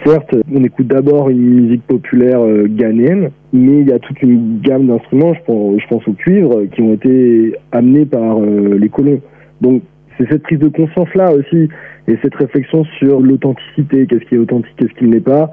certes, 0.05 0.33
on 0.49 0.63
écoute 0.63 0.87
d'abord 0.87 1.29
une 1.29 1.63
musique 1.63 1.83
populaire 1.83 2.39
euh, 2.39 2.65
ghanéenne, 2.69 3.31
mais 3.51 3.81
il 3.81 3.89
y 3.89 3.91
a 3.91 3.99
toute 3.99 4.21
une 4.21 4.61
gamme 4.61 4.87
d'instruments, 4.87 5.33
je 5.33 5.41
pense, 5.45 5.81
je 5.81 5.87
pense 5.87 6.07
au 6.07 6.13
cuivre, 6.13 6.63
qui 6.73 6.81
ont 6.81 6.93
été 6.93 7.55
amenés 7.73 8.05
par 8.05 8.39
les 8.39 8.87
colons. 8.87 9.19
Donc, 9.59 9.81
c'est 10.17 10.31
cette 10.31 10.43
prise 10.43 10.59
de 10.59 10.69
conscience-là 10.69 11.33
aussi, 11.33 11.67
et 12.07 12.17
cette 12.21 12.35
réflexion 12.35 12.85
sur 12.97 13.19
l'authenticité, 13.19 14.07
qu'est-ce 14.07 14.23
qui 14.29 14.35
est 14.35 14.37
authentique, 14.37 14.73
qu'est-ce 14.77 14.93
qui 14.97 15.05
ne 15.05 15.15
l'est 15.15 15.19
pas 15.19 15.51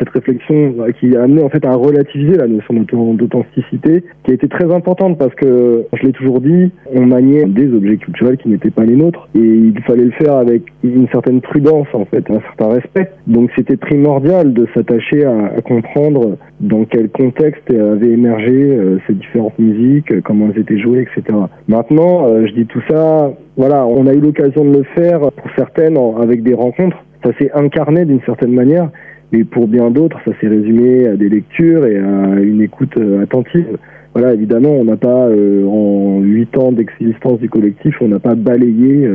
cette 0.00 0.08
réflexion 0.10 0.74
qui 0.98 1.14
a 1.14 1.22
amené 1.22 1.42
en 1.42 1.50
fait 1.50 1.64
à 1.64 1.74
relativiser 1.74 2.36
la 2.36 2.46
notion 2.46 2.74
d'authenticité, 3.14 4.02
qui 4.24 4.30
a 4.30 4.34
été 4.34 4.48
très 4.48 4.72
importante 4.72 5.18
parce 5.18 5.34
que, 5.34 5.84
je 5.92 6.06
l'ai 6.06 6.12
toujours 6.12 6.40
dit, 6.40 6.72
on 6.92 7.06
maniait 7.06 7.44
des 7.44 7.72
objets 7.72 7.98
culturels 7.98 8.38
qui 8.38 8.48
n'étaient 8.48 8.70
pas 8.70 8.84
les 8.84 8.96
nôtres 8.96 9.28
et 9.34 9.40
il 9.40 9.78
fallait 9.86 10.04
le 10.04 10.12
faire 10.12 10.34
avec 10.34 10.62
une 10.82 11.06
certaine 11.12 11.40
prudence 11.40 11.88
en 11.92 12.06
fait, 12.06 12.28
un 12.30 12.40
certain 12.40 12.68
respect. 12.68 13.10
Donc 13.26 13.50
c'était 13.56 13.76
primordial 13.76 14.52
de 14.52 14.66
s'attacher 14.74 15.24
à, 15.24 15.60
comprendre 15.60 16.38
dans 16.60 16.84
quel 16.84 17.10
contexte 17.10 17.70
avaient 17.70 18.10
émergé 18.10 18.50
euh, 18.52 18.98
ces 19.06 19.14
différentes 19.14 19.58
musiques, 19.58 20.20
comment 20.22 20.48
elles 20.50 20.62
étaient 20.62 20.78
jouées, 20.78 21.02
etc. 21.02 21.38
Maintenant, 21.68 22.26
euh, 22.26 22.46
je 22.46 22.52
dis 22.52 22.66
tout 22.66 22.82
ça, 22.88 23.32
voilà, 23.56 23.86
on 23.86 24.06
a 24.06 24.14
eu 24.14 24.20
l'occasion 24.20 24.64
de 24.64 24.78
le 24.78 24.84
faire 24.94 25.20
pour 25.20 25.50
certaines 25.56 25.98
avec 26.20 26.42
des 26.42 26.54
rencontres. 26.54 26.96
Ça 27.24 27.30
s'est 27.38 27.50
incarné 27.52 28.06
d'une 28.06 28.22
certaine 28.22 28.52
manière 28.52 28.88
Mais 29.32 29.44
pour 29.44 29.68
bien 29.68 29.90
d'autres, 29.90 30.18
ça 30.24 30.32
s'est 30.40 30.48
résumé 30.48 31.06
à 31.06 31.16
des 31.16 31.28
lectures 31.28 31.86
et 31.86 31.98
à 31.98 32.40
une 32.40 32.62
écoute 32.62 32.94
attentive. 33.22 33.78
Voilà, 34.12 34.34
évidemment, 34.34 34.70
on 34.70 34.84
n'a 34.84 34.96
pas, 34.96 35.28
en 35.28 36.20
huit 36.20 36.56
ans 36.58 36.72
d'existence 36.72 37.38
du 37.38 37.48
collectif, 37.48 37.94
on 38.00 38.08
n'a 38.08 38.18
pas 38.18 38.34
balayé 38.34 39.08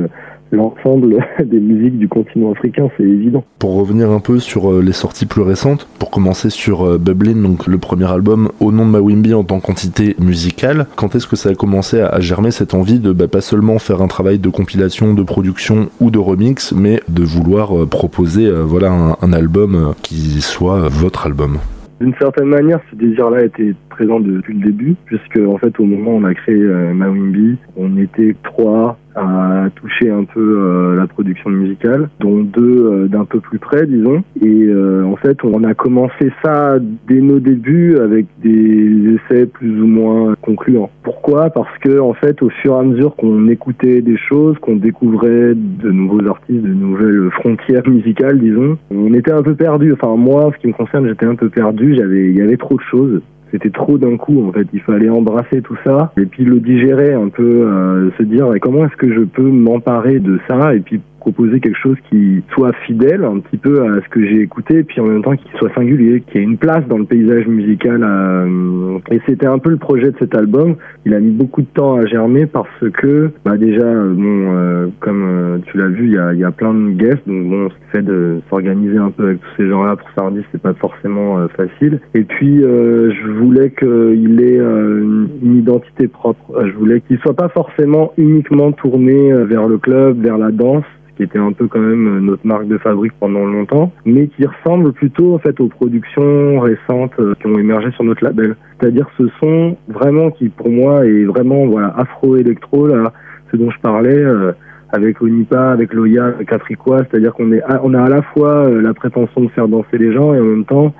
l'ensemble 0.52 1.18
des 1.44 1.60
musiques 1.60 1.98
du 1.98 2.08
continent 2.08 2.52
africain, 2.52 2.90
c'est 2.98 3.04
évident. 3.04 3.44
Pour 3.60 3.76
revenir 3.76 4.12
un 4.12 4.20
peu 4.20 4.40
sur 4.40 4.72
euh, 4.72 4.82
les 4.82 4.94
sorties 4.94 5.26
plus 5.26 5.42
récentes, 5.42 5.88
pour 6.00 6.12
commencer 6.12 6.50
sur 6.50 6.86
euh, 6.86 6.98
Bublin, 6.98 7.42
donc 7.42 7.68
le 7.68 7.78
premier 7.78 8.12
album 8.12 8.50
au 8.60 8.72
nom 8.72 8.86
de 8.86 8.92
Mawimbi 8.92 9.34
en 9.34 9.44
tant 9.44 9.60
qu'entité 9.60 10.16
musicale, 10.20 10.88
quand 10.96 11.16
est-ce 11.16 11.28
que 11.28 11.36
ça 11.36 11.50
a 11.50 11.56
commencé 11.56 12.02
à 12.02 12.20
germer 12.20 12.52
cette 12.52 12.74
envie 12.74 13.00
de 13.00 13.12
bah, 13.12 13.28
pas 13.28 13.42
seulement 13.42 13.80
faire 13.80 14.02
un 14.02 14.08
travail 14.08 14.40
de 14.40 14.50
compilation, 14.50 15.14
de 15.14 15.24
production 15.24 15.90
ou 16.00 16.12
de 16.12 16.20
remix, 16.20 16.74
mais 16.74 17.02
de 17.10 17.24
vouloir 17.24 17.78
euh, 17.78 17.86
proposer 17.86 18.50
voilà 18.52 18.92
un, 18.92 19.34
album 19.34 19.94
qui 20.02 20.42
soit 20.42 20.88
votre 20.88 21.26
album? 21.26 21.58
D'une 22.00 22.14
certaine 22.20 22.48
manière, 22.48 22.80
ce 22.92 22.96
désir-là 22.96 23.44
était 23.44 23.74
présent 23.96 24.20
depuis 24.20 24.54
le 24.54 24.66
début, 24.66 24.96
puisque 25.06 25.40
en 25.40 25.58
fait, 25.58 25.80
au 25.80 25.86
moment 25.86 26.12
où 26.12 26.20
on 26.20 26.24
a 26.24 26.34
créé 26.34 26.58
Mawimbi, 26.94 27.58
on 27.78 27.98
était 27.98 28.36
trois 28.44 28.98
à 29.16 29.70
toucher 29.76 30.10
un 30.10 30.26
peu 30.26 30.60
euh, 30.60 30.96
la 30.96 31.08
production 31.08 31.50
musicale, 31.50 32.10
dont 32.20 32.42
deux 32.42 32.86
euh, 32.86 33.08
d'un 33.08 33.26
peu 33.26 33.40
plus 33.40 33.60
près, 33.60 33.86
disons. 33.86 34.24
Et 34.42 34.66
euh, 34.66 35.06
en 35.06 35.16
fait, 35.16 35.44
on 35.44 35.64
a 35.64 35.74
commencé 35.74 36.32
ça 36.44 36.78
dès 37.08 37.22
nos 37.22 37.40
débuts 37.40 37.98
avec 37.98 38.26
des 38.44 39.16
essais 39.16 39.46
plus 39.46 39.82
ou 39.82 39.88
moins 39.88 40.36
concluants. 40.42 40.90
Pourquoi? 41.04 41.50
Parce 41.50 41.76
que 41.80 42.00
en 42.00 42.14
fait, 42.14 42.42
au 42.42 42.50
fur 42.50 42.74
et 42.74 42.80
à 42.80 42.84
mesure 42.84 43.16
qu'on 43.16 43.48
écoutait 43.48 44.02
des 44.02 44.18
choses, 44.18 44.58
qu'on 44.60 44.76
découvrait 44.76 45.54
de 45.56 45.92
nouveaux 45.92 46.26
artistes, 46.28 46.62
de 46.62 46.74
nouvelles 46.74 47.30
frontières 47.32 47.88
musicales, 47.88 48.40
disons, 48.40 48.78
on 48.92 49.14
était 49.14 49.32
un 49.32 49.44
peu 49.44 49.56
perdu. 49.56 49.94
Enfin, 49.94 50.16
moi, 50.16 50.52
ce 50.56 50.62
qui 50.62 50.68
me 50.68 50.74
concerne, 50.74 51.08
j'étais 51.08 51.26
un 51.26 51.36
peu 51.36 51.50
perdu. 51.50 51.96
Il 51.96 52.36
y 52.36 52.42
avait 52.42 52.58
trop 52.58 52.76
de 52.76 52.84
choses 52.92 53.22
c'était 53.56 53.70
trop 53.70 53.98
d'un 53.98 54.18
coup 54.18 54.46
en 54.46 54.52
fait. 54.52 54.68
Il 54.74 54.82
fallait 54.82 55.10
embrasser 55.10 55.62
tout 55.62 55.78
ça 55.86 56.12
et 56.18 56.26
puis 56.26 56.44
le 56.44 56.60
digérer 56.60 57.14
un 57.14 57.30
peu 57.30 57.44
euh, 57.44 58.12
se 58.18 58.24
dire 58.24 58.50
comment 58.62 58.86
est-ce 58.86 58.98
que 58.98 59.14
je 59.14 59.22
peux 59.22 59.50
m'emparer 59.50 60.20
de 60.20 60.40
ça? 60.48 60.76
Et 60.76 60.80
puis 60.80 61.00
proposer 61.26 61.60
quelque 61.60 61.80
chose 61.80 61.98
qui 62.12 62.44
soit 62.54 62.72
fidèle 62.86 63.24
un 63.24 63.40
petit 63.40 63.58
peu 63.58 63.82
à 63.82 64.00
ce 64.00 64.10
que 64.10 64.24
j'ai 64.24 64.42
écouté, 64.42 64.84
puis 64.84 65.02
en 65.02 65.06
même 65.06 65.24
temps 65.24 65.36
qui 65.36 65.50
soit 65.58 65.74
singulier, 65.74 66.22
qui 66.22 66.38
ait 66.38 66.44
une 66.44 66.58
place 66.58 66.86
dans 66.88 67.00
le 67.00 67.06
paysage 67.06 67.48
musical. 67.48 68.04
Euh, 68.04 69.00
et 69.10 69.20
c'était 69.26 69.48
un 69.48 69.58
peu 69.58 69.72
le 69.72 69.78
projet 69.78 70.12
de 70.12 70.16
cet 70.20 70.38
album. 70.38 70.76
Il 71.04 71.16
a 71.16 71.20
mis 71.20 71.32
beaucoup 71.32 71.64
de 71.64 71.68
temps 71.74 71.96
à 71.96 72.06
germer 72.06 72.46
parce 72.46 72.80
que, 72.94 73.32
bah 73.44 73.58
déjà, 73.58 73.92
bon, 73.92 74.56
euh, 74.56 74.88
comme 75.00 75.24
euh, 75.26 75.58
tu 75.66 75.80
l'as 75.80 75.88
vu, 75.88 76.06
il 76.06 76.14
y 76.14 76.18
a, 76.20 76.32
y 76.36 76.44
a, 76.44 76.52
plein 76.52 76.76
de 76.76 76.92
guests, 76.92 77.28
donc 77.28 77.50
bon, 77.50 77.70
ce 77.70 77.98
fait 77.98 78.04
de 78.04 78.42
s'organiser 78.50 78.98
un 79.00 79.10
peu 79.10 79.24
avec 79.24 79.40
tous 79.40 79.64
ces 79.64 79.68
gens-là 79.68 79.96
pour 79.96 80.32
disque, 80.32 80.46
c'est 80.52 80.62
pas 80.62 80.76
forcément 80.76 81.48
facile. 81.58 82.00
Et 82.14 82.24
puis, 82.24 82.62
je 82.62 83.32
voulais 83.40 83.72
qu'il 83.72 84.42
ait 84.42 84.60
une, 84.60 85.28
une, 85.42 85.58
identité 85.58 86.08
propre. 86.08 86.66
Je 86.66 86.72
voulais 86.78 87.02
qu'il 87.02 87.18
soit 87.20 87.36
pas 87.36 87.50
forcément 87.50 88.14
uniquement 88.18 88.72
tourné 88.72 89.34
vers 89.46 89.68
le 89.68 89.78
club, 89.78 90.22
vers 90.22 90.38
la 90.38 90.52
danse, 90.52 90.86
qui 91.16 91.24
était 91.24 91.40
un 91.40 91.52
peu 91.52 91.68
quand 91.68 91.80
même 91.80 92.20
notre 92.20 92.46
marque 92.46 92.68
de 92.68 92.78
fabrique 92.78 93.14
pendant 93.20 93.46
longtemps, 93.46 93.92
mais 94.06 94.28
qui 94.28 94.46
ressemble 94.46 94.92
plutôt 94.94 95.36
en 95.36 95.40
fait 95.40 95.60
aux 95.60 95.68
productions 95.68 96.60
récentes 96.60 97.14
euh, 97.20 97.34
qui 97.40 97.48
ont 97.48 97.58
émergé 97.58 97.92
sur 97.92 98.04
notre 98.04 98.24
label. 98.24 98.56
C'est-à-dire 98.80 99.08
ce 99.18 99.24
son 99.42 99.78
vraiment 99.88 100.32
qui 100.32 100.50
pour 100.50 100.70
moi 100.70 101.06
est 101.06 101.24
vraiment 101.24 101.66
voilà 101.66 101.94
afro-électro 101.98 102.88
là, 102.88 103.14
ce 103.52 103.58
dont 103.58 103.72
je 103.72 103.80
parlais. 103.80 104.18
Euh, 104.18 104.52
avec 104.92 105.22
Onipa, 105.22 105.72
avec 105.72 105.94
Loya, 105.94 106.26
avec 106.28 106.50
c'est-à-dire 106.50 107.34
qu'on 107.34 107.52
est, 107.52 107.62
on 107.84 107.94
a 107.96 108.04
à 108.04 108.08
la 108.08 108.22
fois 108.22 108.66
euh, 108.66 108.82
la 108.82 108.94
prétention 108.94 109.42
de 109.42 109.50
faire 109.50 109.68
danser 109.68 109.98
les 109.98 110.14
gens 110.14 110.34
et 110.34 110.40
en 110.40 110.44
même 110.44 110.64
temps 110.64 110.94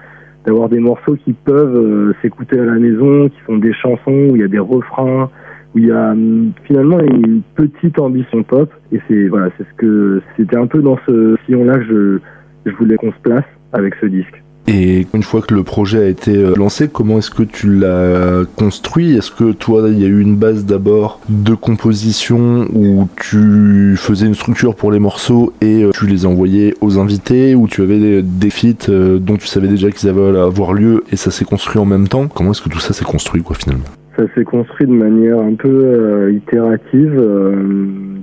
d'avoir 0.46 0.68
des 0.68 0.80
morceaux 0.80 1.16
qui 1.24 1.32
peuvent 1.32 2.14
s'écouter 2.22 2.60
à 2.60 2.66
la 2.66 2.74
maison, 2.74 3.30
qui 3.30 3.38
sont 3.46 3.58
des 3.58 3.74
chansons 3.74 4.30
où 4.30 4.36
il 4.36 4.42
y 4.42 4.44
a 4.44 4.48
des 4.48 4.60
refrains, 4.60 5.30
où 5.76 5.80
il 5.80 5.88
y 5.88 5.92
a 5.92 6.12
hum, 6.12 6.52
finalement 6.64 7.00
une 7.00 7.42
petite 7.56 8.00
ambition 8.00 8.44
pop. 8.44 8.72
Et 8.92 9.00
c'est 9.08 9.28
voilà 9.28 9.50
c'est 9.58 9.64
ce 9.64 9.74
que 9.78 10.22
c'était 10.38 10.58
un 10.58 10.68
peu 10.68 10.82
dans 10.82 10.98
ce 11.06 11.36
sillon 11.46 11.66
là 11.66 11.78
que 11.78 12.22
je, 12.66 12.72
voulais 12.72 12.96
qu'on 12.96 13.12
se 13.12 13.20
place 13.22 13.46
avec 13.74 13.94
ce 14.02 14.08
disque. 14.08 14.42
Et 14.68 15.06
une 15.14 15.22
fois 15.22 15.44
que 15.44 15.54
le 15.54 15.62
projet 15.62 16.00
a 16.00 16.08
été 16.08 16.36
euh, 16.36 16.56
lancé, 16.56 16.88
comment 16.88 17.20
est-ce 17.20 17.30
que 17.30 17.44
tu 17.44 17.72
l'as 17.72 18.46
construit? 18.56 19.16
Est-ce 19.16 19.30
que 19.30 19.52
toi, 19.52 19.88
il 19.90 20.00
y 20.00 20.06
a 20.06 20.08
eu 20.08 20.20
une 20.20 20.38
base 20.38 20.66
d'abord 20.66 21.20
de 21.30 21.54
composition 21.54 22.66
où 22.74 23.08
tu 23.16 23.94
faisais 23.96 24.26
une 24.26 24.34
structure 24.34 24.74
pour 24.74 24.92
les 24.92 24.98
morceaux 24.98 25.54
et 25.62 25.84
euh, 25.84 25.92
tu 25.92 26.08
les 26.08 26.26
envoyais 26.26 26.74
aux 26.82 26.98
invités, 26.98 27.54
ou 27.54 27.68
tu 27.68 27.84
avais 27.84 28.24
des, 28.24 28.50
feats 28.50 28.90
euh, 28.90 29.20
dont 29.20 29.38
tu 29.38 29.46
savais 29.46 29.68
déjà 29.68 29.92
qu'ils 29.92 30.10
allaient 30.10 30.40
avoir 30.40 30.74
lieu 30.74 31.04
et 31.12 31.16
ça 31.16 31.30
s'est 31.30 31.46
construit 31.46 31.80
en 31.80 31.86
même 31.86 32.08
temps? 32.08 32.28
Comment 32.28 32.50
est-ce 32.50 32.64
que 32.64 32.70
tout 32.70 32.80
ça 32.80 32.94
s'est 32.94 33.06
construit 33.06 33.44
quoi 33.44 33.56
finalement? 33.56 33.86
Ça 34.18 34.26
s'est 34.34 34.46
construit 34.46 34.88
de 34.88 34.94
manière 34.94 35.40
un 35.40 35.56
peu 35.56 35.84
euh, 35.84 36.32
itérative. 36.32 37.18
Euh, 37.18 37.56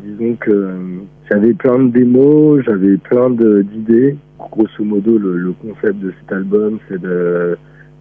disons 0.05 0.37
que 0.37 0.71
j'avais 1.31 1.53
plein 1.53 1.79
de 1.79 1.89
démos, 1.91 2.63
j'avais 2.67 2.97
plein 2.97 3.31
d'idées. 3.31 4.17
Grosso 4.39 4.83
modo, 4.83 5.19
le, 5.19 5.53
concept 5.61 5.99
de 6.01 6.13
cet 6.21 6.33
album, 6.33 6.79
c'est 6.89 7.01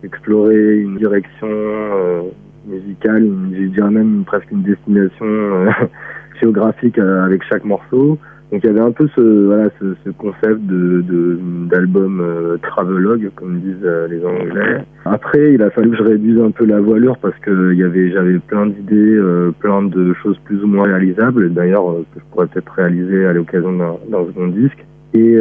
d'explorer 0.01 0.79
une 0.79 0.97
direction 0.97 1.47
euh, 1.47 2.21
musicale, 2.65 3.29
je 3.53 3.65
dirais 3.67 3.91
même 3.91 4.23
presque 4.25 4.51
une 4.51 4.63
destination 4.63 5.25
géographique 6.41 6.97
avec 6.97 7.43
chaque 7.43 7.65
morceau. 7.65 8.17
Donc 8.51 8.61
il 8.63 8.67
y 8.67 8.69
avait 8.69 8.81
un 8.81 8.91
peu 8.91 9.07
ce 9.15 9.45
voilà 9.45 9.69
ce, 9.79 9.95
ce 10.03 10.09
concept 10.09 10.59
de 10.67 11.39
d'album 11.69 12.19
euh, 12.19 12.57
travelogue 12.57 13.31
comme 13.35 13.59
disent 13.59 13.85
euh, 13.85 14.07
les 14.09 14.25
Anglais. 14.25 14.83
Après 15.05 15.53
il 15.53 15.61
a 15.63 15.69
fallu 15.69 15.91
que 15.91 15.97
je 15.97 16.03
réduise 16.03 16.37
un 16.37 16.51
peu 16.51 16.65
la 16.65 16.81
voilure 16.81 17.17
parce 17.17 17.37
que 17.39 17.71
il 17.71 17.79
y 17.79 17.83
avait 17.83 18.11
j'avais 18.11 18.39
plein 18.39 18.65
d'idées, 18.65 19.15
euh, 19.15 19.51
plein 19.57 19.83
de 19.83 20.13
choses 20.21 20.37
plus 20.43 20.61
ou 20.63 20.67
moins 20.67 20.83
réalisables. 20.83 21.53
D'ailleurs 21.53 21.95
que 22.13 22.19
je 22.19 22.25
pourrais 22.29 22.47
peut-être 22.47 22.73
réaliser 22.73 23.25
à 23.25 23.31
l'occasion 23.31 23.71
d'un 23.71 24.25
second 24.27 24.47
disque. 24.47 24.85
Et 25.13 25.35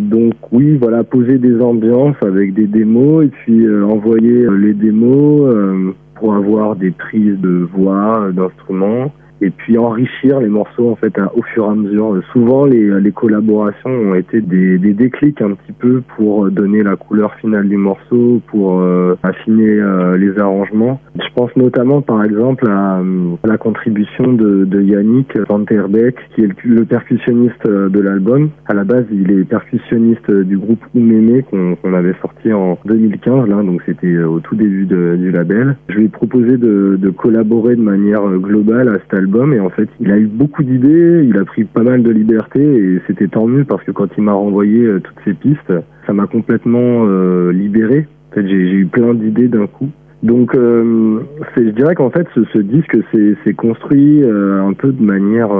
donc 0.00 0.34
oui, 0.50 0.76
voilà, 0.76 1.04
poser 1.04 1.38
des 1.38 1.60
ambiances 1.60 2.16
avec 2.22 2.52
des 2.52 2.66
démos 2.66 3.26
et 3.26 3.28
puis 3.28 3.64
envoyer 3.82 4.48
les 4.58 4.74
démos 4.74 5.94
pour 6.16 6.34
avoir 6.34 6.74
des 6.74 6.90
prises 6.90 7.38
de 7.40 7.68
voix, 7.72 8.30
d'instruments 8.32 9.12
et 9.44 9.50
puis 9.50 9.76
enrichir 9.76 10.40
les 10.40 10.48
morceaux 10.48 10.90
en 10.90 10.96
fait 10.96 11.14
au 11.34 11.42
fur 11.42 11.66
et 11.66 11.68
à 11.68 11.74
mesure. 11.74 12.20
Souvent 12.32 12.64
les, 12.64 13.12
collaborations 13.12 13.90
ont 13.90 14.14
été 14.14 14.40
des, 14.40 14.78
déclics 14.78 15.40
un 15.42 15.54
petit 15.54 15.72
peu 15.72 16.02
pour 16.16 16.50
donner 16.50 16.82
la 16.82 16.96
couleur 16.96 17.34
finale 17.34 17.68
du 17.68 17.76
morceau, 17.76 18.40
pour 18.48 18.80
euh, 18.80 19.16
affiner 19.22 19.78
euh, 19.80 20.16
les 20.16 20.38
arrangements. 20.38 21.00
Je 21.16 21.32
pense 21.34 21.54
notamment 21.56 22.00
par 22.00 22.24
exemple 22.24 22.68
à, 22.68 23.00
la 23.44 23.58
contribution 23.58 24.32
de, 24.32 24.82
Yannick 24.84 25.38
Van 25.48 25.64
Terbeek 25.64 26.16
qui 26.34 26.42
est 26.42 26.48
le, 26.64 26.84
percussionniste 26.84 27.66
euh, 27.66 27.88
de 27.88 28.00
l'album. 28.00 28.50
À 28.66 28.74
la 28.74 28.84
base 28.84 29.04
il 29.12 29.30
est 29.30 29.44
percussionniste 29.44 30.30
du 30.30 30.58
groupe 30.58 30.84
Oumeme 30.94 31.42
qu'on 31.42 31.94
avait 31.94 32.14
sorti 32.20 32.52
en 32.52 32.78
2015 32.84 33.48
là, 33.48 33.62
donc 33.62 33.82
c'était 33.86 34.18
au 34.18 34.40
tout 34.40 34.56
début 34.56 34.86
du 34.86 35.30
label. 35.30 35.76
Je 35.88 35.98
lui 35.98 36.04
ai 36.06 36.08
proposé 36.08 36.56
de, 36.56 36.96
de 37.00 37.10
collaborer 37.10 37.76
de 37.76 37.82
manière 37.82 38.26
globale 38.38 38.88
à 38.88 38.94
cet 38.94 39.14
album 39.14 39.33
et 39.42 39.60
en 39.60 39.70
fait 39.70 39.88
il 40.00 40.10
a 40.10 40.18
eu 40.18 40.26
beaucoup 40.26 40.62
d'idées, 40.62 41.24
il 41.28 41.36
a 41.38 41.44
pris 41.44 41.64
pas 41.64 41.82
mal 41.82 42.02
de 42.02 42.10
liberté 42.10 42.60
et 42.60 43.00
c'était 43.06 43.28
tant 43.28 43.46
mieux 43.46 43.64
parce 43.64 43.82
que 43.84 43.90
quand 43.90 44.08
il 44.16 44.22
m'a 44.22 44.32
renvoyé 44.32 44.84
euh, 44.84 45.00
toutes 45.00 45.18
ces 45.24 45.34
pistes, 45.34 45.72
ça 46.06 46.12
m'a 46.12 46.26
complètement 46.26 47.04
euh, 47.06 47.52
libéré. 47.52 48.06
En 48.30 48.34
fait 48.34 48.46
j'ai 48.46 48.54
eu 48.54 48.86
plein 48.86 49.14
d'idées 49.14 49.48
d'un 49.48 49.66
coup. 49.66 49.88
Donc 50.22 50.54
euh, 50.54 51.20
je 51.56 51.70
dirais 51.70 51.94
qu'en 51.94 52.10
fait 52.10 52.26
ce, 52.34 52.58
disque 52.58 52.96
c'est 53.12 53.54
construit 53.54 54.22
un 54.24 54.72
peu 54.72 54.92
de 54.92 55.02
manière 55.02 55.50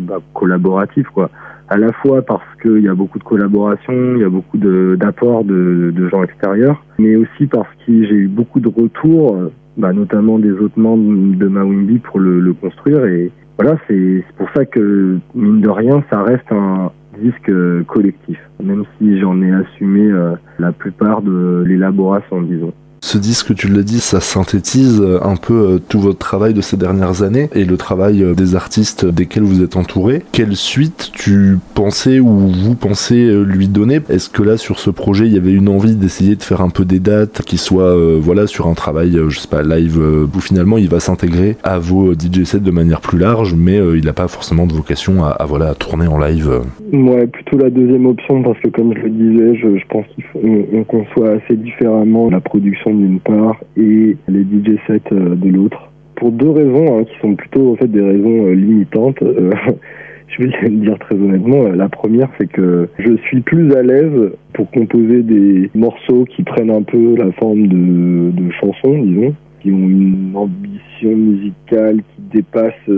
bah, 0.00 0.20
collaborative 0.32 1.06
quoi. 1.12 1.30
À 1.68 1.76
la 1.76 1.92
fois 1.92 2.22
parce 2.22 2.44
qu'il 2.62 2.80
y 2.80 2.88
a 2.88 2.94
beaucoup 2.94 3.18
de 3.18 3.24
collaborations, 3.24 4.14
il 4.14 4.20
y 4.20 4.24
a 4.24 4.28
beaucoup 4.28 4.58
d'apports 4.58 5.44
de, 5.44 6.08
gens 6.10 6.22
extérieurs, 6.22 6.82
mais 6.98 7.16
aussi 7.16 7.46
parce 7.46 7.68
que 7.86 8.04
j'ai 8.04 8.14
eu 8.14 8.28
beaucoup 8.28 8.60
de 8.60 8.68
retours 8.68 9.50
bah, 9.76 9.92
notamment 9.92 10.38
des 10.38 10.52
autres 10.52 10.78
membres 10.78 11.36
de 11.36 11.48
Mawimbi 11.48 11.98
pour 11.98 12.20
le, 12.20 12.40
le 12.40 12.52
construire. 12.52 13.04
Et 13.04 13.30
voilà, 13.58 13.76
c'est 13.88 14.24
pour 14.36 14.48
ça 14.54 14.64
que, 14.64 15.18
mine 15.34 15.60
de 15.60 15.68
rien, 15.68 16.02
ça 16.10 16.22
reste 16.22 16.50
un 16.50 16.92
disque 17.20 17.52
collectif, 17.86 18.38
même 18.62 18.84
si 18.98 19.18
j'en 19.20 19.40
ai 19.40 19.52
assumé 19.52 20.10
euh, 20.10 20.34
la 20.58 20.72
plupart 20.72 21.22
de 21.22 21.64
l'élaboration, 21.66 22.42
disons. 22.42 22.72
Ce 23.04 23.18
disque, 23.18 23.54
tu 23.54 23.68
l'as 23.68 23.82
dit, 23.82 24.00
ça 24.00 24.18
synthétise 24.18 25.04
un 25.22 25.36
peu 25.36 25.78
tout 25.90 26.00
votre 26.00 26.18
travail 26.18 26.54
de 26.54 26.62
ces 26.62 26.78
dernières 26.78 27.22
années 27.22 27.50
et 27.54 27.66
le 27.66 27.76
travail 27.76 28.24
des 28.34 28.56
artistes 28.56 29.04
desquels 29.04 29.42
vous 29.42 29.62
êtes 29.62 29.76
entouré. 29.76 30.22
Quelle 30.32 30.56
suite 30.56 31.10
tu 31.12 31.58
pensais 31.74 32.18
ou 32.18 32.48
vous 32.48 32.74
pensez 32.74 33.30
lui 33.44 33.68
donner? 33.68 34.00
Est-ce 34.08 34.30
que 34.30 34.42
là, 34.42 34.56
sur 34.56 34.78
ce 34.78 34.88
projet, 34.88 35.26
il 35.26 35.34
y 35.34 35.36
avait 35.36 35.52
une 35.52 35.68
envie 35.68 35.96
d'essayer 35.96 36.34
de 36.34 36.42
faire 36.42 36.62
un 36.62 36.70
peu 36.70 36.86
des 36.86 36.98
dates 36.98 37.42
qui 37.42 37.58
soient 37.58 37.94
voilà, 38.18 38.46
sur 38.46 38.68
un 38.68 38.74
travail, 38.74 39.20
je 39.28 39.38
sais 39.38 39.48
pas, 39.48 39.62
live, 39.62 40.00
où 40.34 40.40
finalement 40.40 40.78
il 40.78 40.88
va 40.88 40.98
s'intégrer 40.98 41.58
à 41.62 41.78
vos 41.78 42.14
DJ 42.14 42.44
sets 42.44 42.60
de 42.60 42.70
manière 42.70 43.02
plus 43.02 43.18
large, 43.18 43.54
mais 43.54 43.76
il 43.76 44.06
n'a 44.06 44.14
pas 44.14 44.28
forcément 44.28 44.66
de 44.66 44.72
vocation 44.72 45.24
à, 45.24 45.44
voilà, 45.44 45.68
à 45.68 45.74
tourner 45.74 46.06
en 46.06 46.18
live 46.18 46.62
Ouais, 46.94 47.26
plutôt 47.26 47.58
la 47.58 47.68
deuxième 47.68 48.06
option 48.06 48.42
parce 48.42 48.58
que 48.60 48.68
comme 48.68 48.94
je 48.96 49.02
le 49.02 49.10
disais, 49.10 49.56
je 49.56 49.86
pense 49.90 50.06
qu'on 50.32 50.84
conçoit 50.84 51.32
assez 51.32 51.54
différemment 51.54 52.30
la 52.30 52.40
production 52.40 52.93
d'une 52.94 53.20
part 53.20 53.56
et 53.76 54.16
les 54.28 54.42
DJ 54.42 54.78
sets 54.86 55.00
euh, 55.12 55.34
de 55.34 55.48
l'autre. 55.48 55.90
Pour 56.16 56.32
deux 56.32 56.50
raisons 56.50 56.98
hein, 56.98 57.04
qui 57.04 57.18
sont 57.20 57.34
plutôt 57.34 57.72
en 57.72 57.76
fait 57.76 57.88
des 57.88 58.00
raisons 58.00 58.46
euh, 58.46 58.54
limitantes. 58.54 59.22
Euh, 59.22 59.50
je 60.28 60.42
vais 60.42 60.50
le 60.62 60.76
dire 60.76 60.98
très 60.98 61.14
honnêtement. 61.14 61.68
La 61.68 61.88
première, 61.88 62.28
c'est 62.38 62.46
que 62.46 62.88
je 62.98 63.16
suis 63.28 63.40
plus 63.40 63.74
à 63.74 63.82
l'aise 63.82 64.32
pour 64.52 64.70
composer 64.70 65.22
des 65.22 65.70
morceaux 65.74 66.24
qui 66.24 66.42
prennent 66.42 66.70
un 66.70 66.82
peu 66.82 67.16
la 67.16 67.32
forme 67.32 67.66
de, 67.66 68.50
chansons, 68.60 69.02
disons, 69.02 69.34
qui 69.60 69.72
ont 69.72 69.88
une 69.88 70.32
ambition 70.34 71.16
musicale 71.16 71.98
qui 71.98 72.38
dépasse 72.38 72.90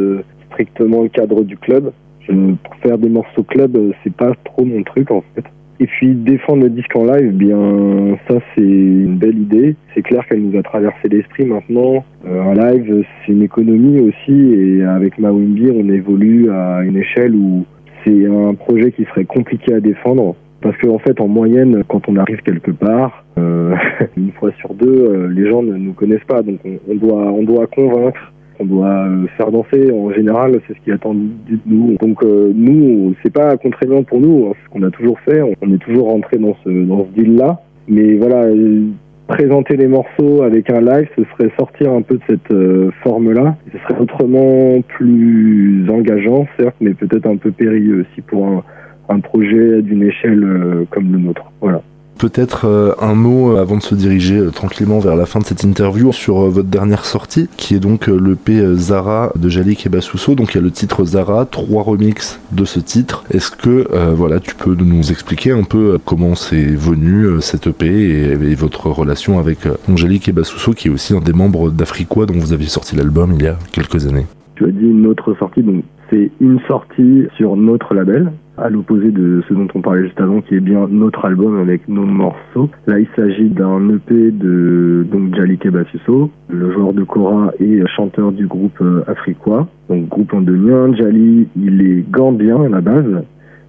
strictement 0.50 1.02
le 1.02 1.08
cadre 1.08 1.42
du 1.42 1.56
club. 1.56 1.92
pour 2.26 2.74
faire 2.82 2.98
des 2.98 3.08
morceaux 3.08 3.42
club, 3.42 3.76
c'est 4.04 4.14
pas 4.14 4.32
trop 4.44 4.64
mon 4.64 4.82
truc 4.82 5.10
en 5.10 5.22
fait. 5.34 5.44
Et 5.78 5.86
puis 5.86 6.14
défendre 6.14 6.62
le 6.64 6.70
disque 6.70 6.96
en 6.96 7.04
live, 7.04 7.32
bien 7.32 8.16
ça 8.28 8.38
c'est 8.54 8.62
une 8.62 9.18
belle 9.18 9.38
idée. 9.38 9.76
C'est 9.94 10.02
clair 10.02 10.26
qu'elle 10.26 10.42
nous 10.42 10.58
a 10.58 10.62
traversé 10.62 11.08
l'esprit 11.10 11.44
maintenant. 11.44 12.04
Euh, 12.26 12.42
un 12.42 12.54
live 12.54 13.04
c'est 13.24 13.32
une 13.32 13.42
économie 13.42 14.00
aussi 14.00 14.54
et 14.54 14.84
avec 14.84 15.18
Mawimbi 15.18 15.70
on 15.70 15.88
évolue 15.90 16.50
à 16.50 16.82
une 16.82 16.96
échelle 16.96 17.34
où 17.34 17.66
c'est 18.04 18.26
un 18.26 18.54
projet 18.54 18.92
qui 18.92 19.04
serait 19.04 19.24
compliqué 19.24 19.74
à 19.74 19.80
défendre. 19.80 20.36
Parce 20.62 20.76
qu'en 20.78 20.94
en 20.94 20.98
fait, 20.98 21.20
en 21.20 21.28
moyenne, 21.28 21.84
quand 21.86 22.08
on 22.08 22.16
arrive 22.16 22.40
quelque 22.40 22.70
part, 22.70 23.24
euh, 23.38 23.74
une 24.16 24.32
fois 24.32 24.50
sur 24.58 24.72
deux, 24.74 24.86
euh, 24.86 25.28
les 25.28 25.50
gens 25.50 25.62
ne 25.62 25.76
nous 25.76 25.92
connaissent 25.92 26.24
pas. 26.26 26.42
Donc 26.42 26.58
on, 26.64 26.78
on 26.90 26.94
doit, 26.94 27.30
on 27.32 27.42
doit 27.42 27.66
convaincre 27.66 28.32
on 28.58 28.64
doit 28.64 29.06
euh, 29.06 29.26
faire 29.36 29.50
danser. 29.50 29.90
En 29.92 30.10
général, 30.12 30.60
c'est 30.66 30.74
ce 30.74 30.80
qui 30.80 30.90
est 30.90 30.94
attendu 30.94 31.28
de 31.48 31.58
nous. 31.66 31.96
Donc 32.00 32.22
euh, 32.22 32.52
nous, 32.54 33.14
c'est 33.22 33.32
pas 33.32 33.56
contraignant 33.56 34.02
pour 34.02 34.20
nous. 34.20 34.48
Hein, 34.48 34.52
ce 34.64 34.70
qu'on 34.70 34.82
a 34.82 34.90
toujours 34.90 35.18
fait, 35.20 35.42
on 35.42 35.74
est 35.74 35.78
toujours 35.78 36.10
rentré 36.10 36.38
dans 36.38 36.56
ce 36.64 36.70
dans 36.70 37.06
ce 37.06 37.20
deal-là. 37.20 37.60
Mais 37.88 38.14
voilà, 38.14 38.44
euh, 38.44 38.84
présenter 39.28 39.76
les 39.76 39.86
morceaux 39.86 40.42
avec 40.42 40.70
un 40.70 40.80
live, 40.80 41.08
ce 41.16 41.22
serait 41.24 41.52
sortir 41.58 41.92
un 41.92 42.02
peu 42.02 42.16
de 42.16 42.22
cette 42.28 42.92
forme-là. 43.02 43.56
Ce 43.72 43.78
serait 43.78 44.00
autrement 44.00 44.80
plus 44.88 45.88
engageant, 45.88 46.46
certes, 46.58 46.76
mais 46.80 46.94
peut-être 46.94 47.26
un 47.26 47.36
peu 47.36 47.50
périlleux 47.50 48.00
aussi 48.00 48.20
pour 48.22 48.46
un, 48.46 48.64
un 49.08 49.20
projet 49.20 49.82
d'une 49.82 50.02
échelle 50.02 50.86
comme 50.90 51.12
le 51.12 51.18
nôtre. 51.18 51.52
Voilà. 51.60 51.82
Peut-être 52.18 52.66
euh, 52.66 52.92
un 52.98 53.14
mot 53.14 53.52
euh, 53.52 53.60
avant 53.60 53.76
de 53.76 53.82
se 53.82 53.94
diriger 53.94 54.38
euh, 54.38 54.50
tranquillement 54.50 55.00
vers 55.00 55.16
la 55.16 55.26
fin 55.26 55.40
de 55.40 55.44
cette 55.44 55.64
interview 55.64 56.12
sur 56.12 56.36
votre 56.36 56.68
dernière 56.68 57.04
sortie, 57.04 57.48
qui 57.58 57.74
est 57.74 57.78
donc 57.78 58.06
le 58.06 58.36
P 58.36 58.62
Zara 58.74 59.32
de 59.36 59.48
Jalik 59.50 59.86
et. 59.86 60.34
Donc 60.34 60.54
il 60.54 60.56
y 60.56 60.60
a 60.60 60.62
le 60.62 60.70
titre 60.70 61.04
Zara, 61.04 61.44
trois 61.44 61.82
remixes 61.82 62.40
de 62.52 62.64
ce 62.64 62.80
titre. 62.80 63.24
Est-ce 63.30 63.50
que 63.50 63.86
voilà, 64.14 64.40
tu 64.40 64.54
peux 64.54 64.74
nous 64.74 65.10
expliquer 65.10 65.52
un 65.52 65.62
peu 65.62 65.98
comment 66.04 66.34
c'est 66.34 66.64
venu 66.64 67.40
cette 67.40 67.66
EP 67.66 67.86
et, 67.86 68.54
votre 68.54 68.88
relation 68.88 69.38
avec 69.38 69.58
Angélique 69.88 70.28
et 70.28 70.32
qui 70.72 70.88
est 70.88 70.90
aussi 70.90 71.14
un 71.14 71.20
des 71.20 71.32
membres 71.32 71.70
d'Afriqua 71.70 72.26
dont 72.26 72.38
vous 72.38 72.52
aviez 72.52 72.68
sorti 72.68 72.96
l'album 72.96 73.32
il 73.38 73.44
y 73.44 73.48
a 73.48 73.56
quelques 73.72 74.06
années? 74.06 74.26
Tu 74.54 74.64
as 74.64 74.70
dit 74.70 74.86
une 74.86 75.06
autre 75.06 75.34
sortie, 75.38 75.62
donc 75.62 75.84
c'est 76.10 76.30
une 76.40 76.60
sortie 76.66 77.24
sur 77.36 77.56
notre 77.56 77.94
label, 77.94 78.32
à 78.58 78.70
l'opposé 78.70 79.10
de 79.10 79.42
ce 79.48 79.54
dont 79.54 79.68
on 79.74 79.80
parlait 79.80 80.04
juste 80.04 80.20
avant, 80.20 80.40
qui 80.40 80.54
est 80.54 80.60
bien 80.60 80.86
notre 80.90 81.24
album 81.24 81.58
avec 81.58 81.88
nos 81.88 82.06
morceaux. 82.06 82.70
Là, 82.86 82.98
il 82.98 83.08
s'agit 83.14 83.48
d'un 83.48 83.88
EP 83.90 84.30
de 84.30 85.06
donc 85.10 85.34
Jali 85.34 85.58
Kebasuso, 85.58 86.30
le 86.48 86.72
joueur 86.72 86.92
de 86.92 87.04
Kora 87.04 87.52
et 87.60 87.82
chanteur 87.96 88.32
du 88.32 88.46
groupe 88.46 88.80
euh, 88.80 89.04
Afriqua, 89.06 89.68
donc 89.88 90.08
groupe 90.08 90.32
londonien. 90.32 90.94
Jali, 90.94 91.48
il 91.56 91.82
est 91.82 92.10
gambien 92.10 92.62
à 92.62 92.68
la 92.68 92.80
base, 92.80 93.24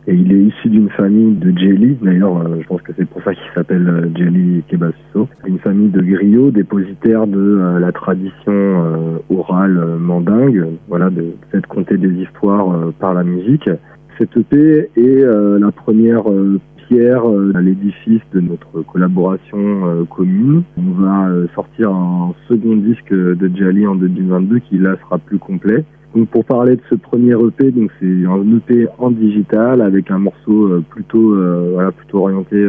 et 0.07 0.13
il 0.13 0.31
est 0.31 0.43
issu 0.43 0.69
d'une 0.69 0.89
famille 0.89 1.35
de 1.35 1.57
Jelly, 1.57 1.97
d'ailleurs 2.01 2.37
euh, 2.37 2.59
je 2.61 2.67
pense 2.67 2.81
que 2.81 2.93
c'est 2.97 3.07
pour 3.09 3.21
ça 3.23 3.33
qu'il 3.33 3.51
s'appelle 3.53 3.87
euh, 3.89 4.09
Jelly 4.15 4.63
Kebasuso, 4.69 5.27
une 5.45 5.59
famille 5.59 5.89
de 5.89 6.01
griots 6.01 6.51
dépositaires 6.51 7.27
de 7.27 7.77
la 7.79 7.91
tradition 7.91 9.19
orale 9.29 9.97
mandingue, 9.99 10.65
voilà, 10.87 11.09
de 11.09 11.25
fait 11.51 11.65
compter 11.65 11.97
des 11.97 12.21
histoires 12.21 12.93
par 12.99 13.13
la 13.13 13.23
musique. 13.23 13.69
Cette 14.17 14.35
EP 14.35 14.89
est 14.95 15.23
euh, 15.23 15.59
la 15.59 15.71
première 15.71 16.27
euh, 16.31 16.59
pierre 16.87 17.29
euh, 17.29 17.51
à 17.53 17.61
l'édifice 17.61 18.21
de 18.33 18.39
notre 18.39 18.81
collaboration 18.81 20.07
commune. 20.09 20.63
On 20.75 20.91
va 20.99 21.29
sortir 21.53 21.91
un 21.91 22.33
second 22.47 22.77
disque 22.77 23.13
de 23.13 23.51
Jali 23.55 23.85
en 23.85 23.93
2022 23.93 24.59
qui 24.59 24.79
là 24.79 24.95
sera 25.03 25.19
plus 25.19 25.37
complet. 25.37 25.83
Donc 26.15 26.29
pour 26.29 26.45
parler 26.45 26.77
de 26.77 26.81
ce 26.89 26.95
premier 26.95 27.33
EP, 27.33 27.69
donc 27.71 27.91
c'est 27.99 28.25
un 28.25 28.57
EP 28.57 28.87
en 28.97 29.11
digital 29.11 29.81
avec 29.81 30.09
un 30.09 30.17
morceau 30.17 30.81
plutôt 30.89 31.35
voilà 31.73 31.91
plutôt 31.91 32.19
orienté 32.19 32.65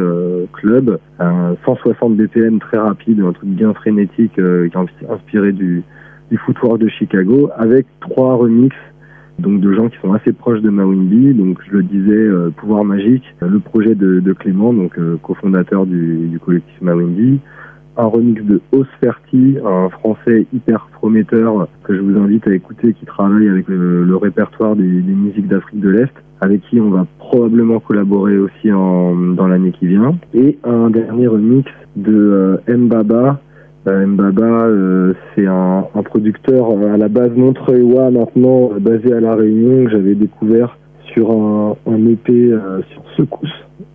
club, 0.52 0.98
un 1.20 1.54
160 1.64 2.16
BPM 2.16 2.58
très 2.58 2.78
rapide, 2.78 3.20
un 3.20 3.32
truc 3.32 3.48
bien 3.48 3.72
frénétique 3.72 4.34
qui 4.34 4.40
est 4.40 5.08
inspiré 5.08 5.52
du 5.52 5.82
du 6.30 6.36
footwork 6.38 6.78
de 6.78 6.88
Chicago 6.88 7.48
avec 7.56 7.86
trois 8.00 8.36
remixes 8.36 8.76
donc 9.38 9.60
de 9.60 9.72
gens 9.72 9.88
qui 9.88 9.98
sont 9.98 10.12
assez 10.12 10.32
proches 10.32 10.60
de 10.60 10.70
Mawimbi. 10.70 11.34
Donc 11.34 11.58
je 11.66 11.76
le 11.76 11.82
disais, 11.82 12.12
euh, 12.12 12.50
Pouvoir 12.50 12.84
Magique, 12.84 13.24
euh, 13.42 13.48
le 13.48 13.60
projet 13.60 13.94
de, 13.94 14.20
de 14.20 14.32
Clément, 14.32 14.72
donc 14.72 14.98
euh, 14.98 15.16
cofondateur 15.22 15.86
du, 15.86 16.28
du, 16.28 16.38
collectif 16.38 16.74
Mawimbi. 16.80 17.40
Un 17.96 18.06
remix 18.06 18.44
de 18.44 18.60
Osferti, 18.70 19.56
un 19.64 19.88
français 19.88 20.46
hyper 20.52 20.88
prometteur 20.92 21.66
que 21.82 21.96
je 21.96 22.00
vous 22.00 22.16
invite 22.16 22.46
à 22.46 22.54
écouter, 22.54 22.92
qui 22.92 23.04
travaille 23.06 23.48
avec 23.48 23.66
le, 23.66 24.04
le 24.04 24.16
répertoire 24.16 24.76
des, 24.76 25.00
des 25.00 25.12
musiques 25.12 25.48
d'Afrique 25.48 25.80
de 25.80 25.88
l'Est, 25.88 26.12
avec 26.40 26.62
qui 26.62 26.80
on 26.80 26.90
va 26.90 27.06
probablement 27.18 27.80
collaborer 27.80 28.38
aussi 28.38 28.72
en, 28.72 29.16
dans 29.16 29.48
l'année 29.48 29.72
qui 29.72 29.88
vient. 29.88 30.16
Et 30.32 30.58
un 30.62 30.90
dernier 30.90 31.26
remix 31.26 31.68
de 31.96 32.60
euh, 32.68 32.76
Mbaba, 32.76 33.40
euh, 33.88 35.14
c'est 35.34 35.46
un, 35.46 35.86
un, 35.94 36.02
producteur 36.02 36.70
euh, 36.70 36.94
à 36.94 36.96
la 36.96 37.08
base 37.08 37.30
montreuillois 37.36 38.10
maintenant 38.10 38.70
basé 38.78 39.12
à 39.12 39.20
La 39.20 39.34
Réunion 39.34 39.84
que 39.84 39.90
j'avais 39.90 40.14
découvert 40.14 40.78
sur 41.14 41.30
un, 41.30 41.76
un 41.86 42.06
EP 42.06 42.52
sur 42.92 43.02
Secousse, 43.16 43.48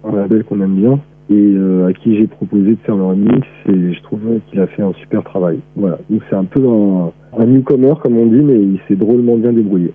un 0.04 0.16
label 0.16 0.44
qu'on 0.44 0.62
aime 0.62 0.76
bien 0.76 1.00
et 1.30 1.56
à 1.88 1.94
qui 1.94 2.18
j'ai 2.18 2.28
proposé 2.28 2.72
de 2.72 2.80
faire 2.86 2.96
le 2.96 3.04
remix 3.04 3.48
et 3.70 3.94
je 3.94 4.02
trouve 4.02 4.20
qu'il 4.50 4.60
a 4.60 4.68
fait 4.68 4.82
un 4.82 4.94
super 4.94 5.24
travail. 5.24 5.60
Voilà, 5.76 6.00
donc 6.10 6.22
c'est 6.30 6.36
un 6.36 6.44
peu 6.44 6.68
un, 6.68 7.12
un 7.38 7.46
newcomer 7.46 7.94
comme 8.02 8.18
on 8.18 8.26
dit 8.26 8.42
mais 8.42 8.60
il 8.60 8.80
s'est 8.88 8.96
drôlement 8.96 9.38
bien 9.38 9.54
débrouillé 9.54 9.94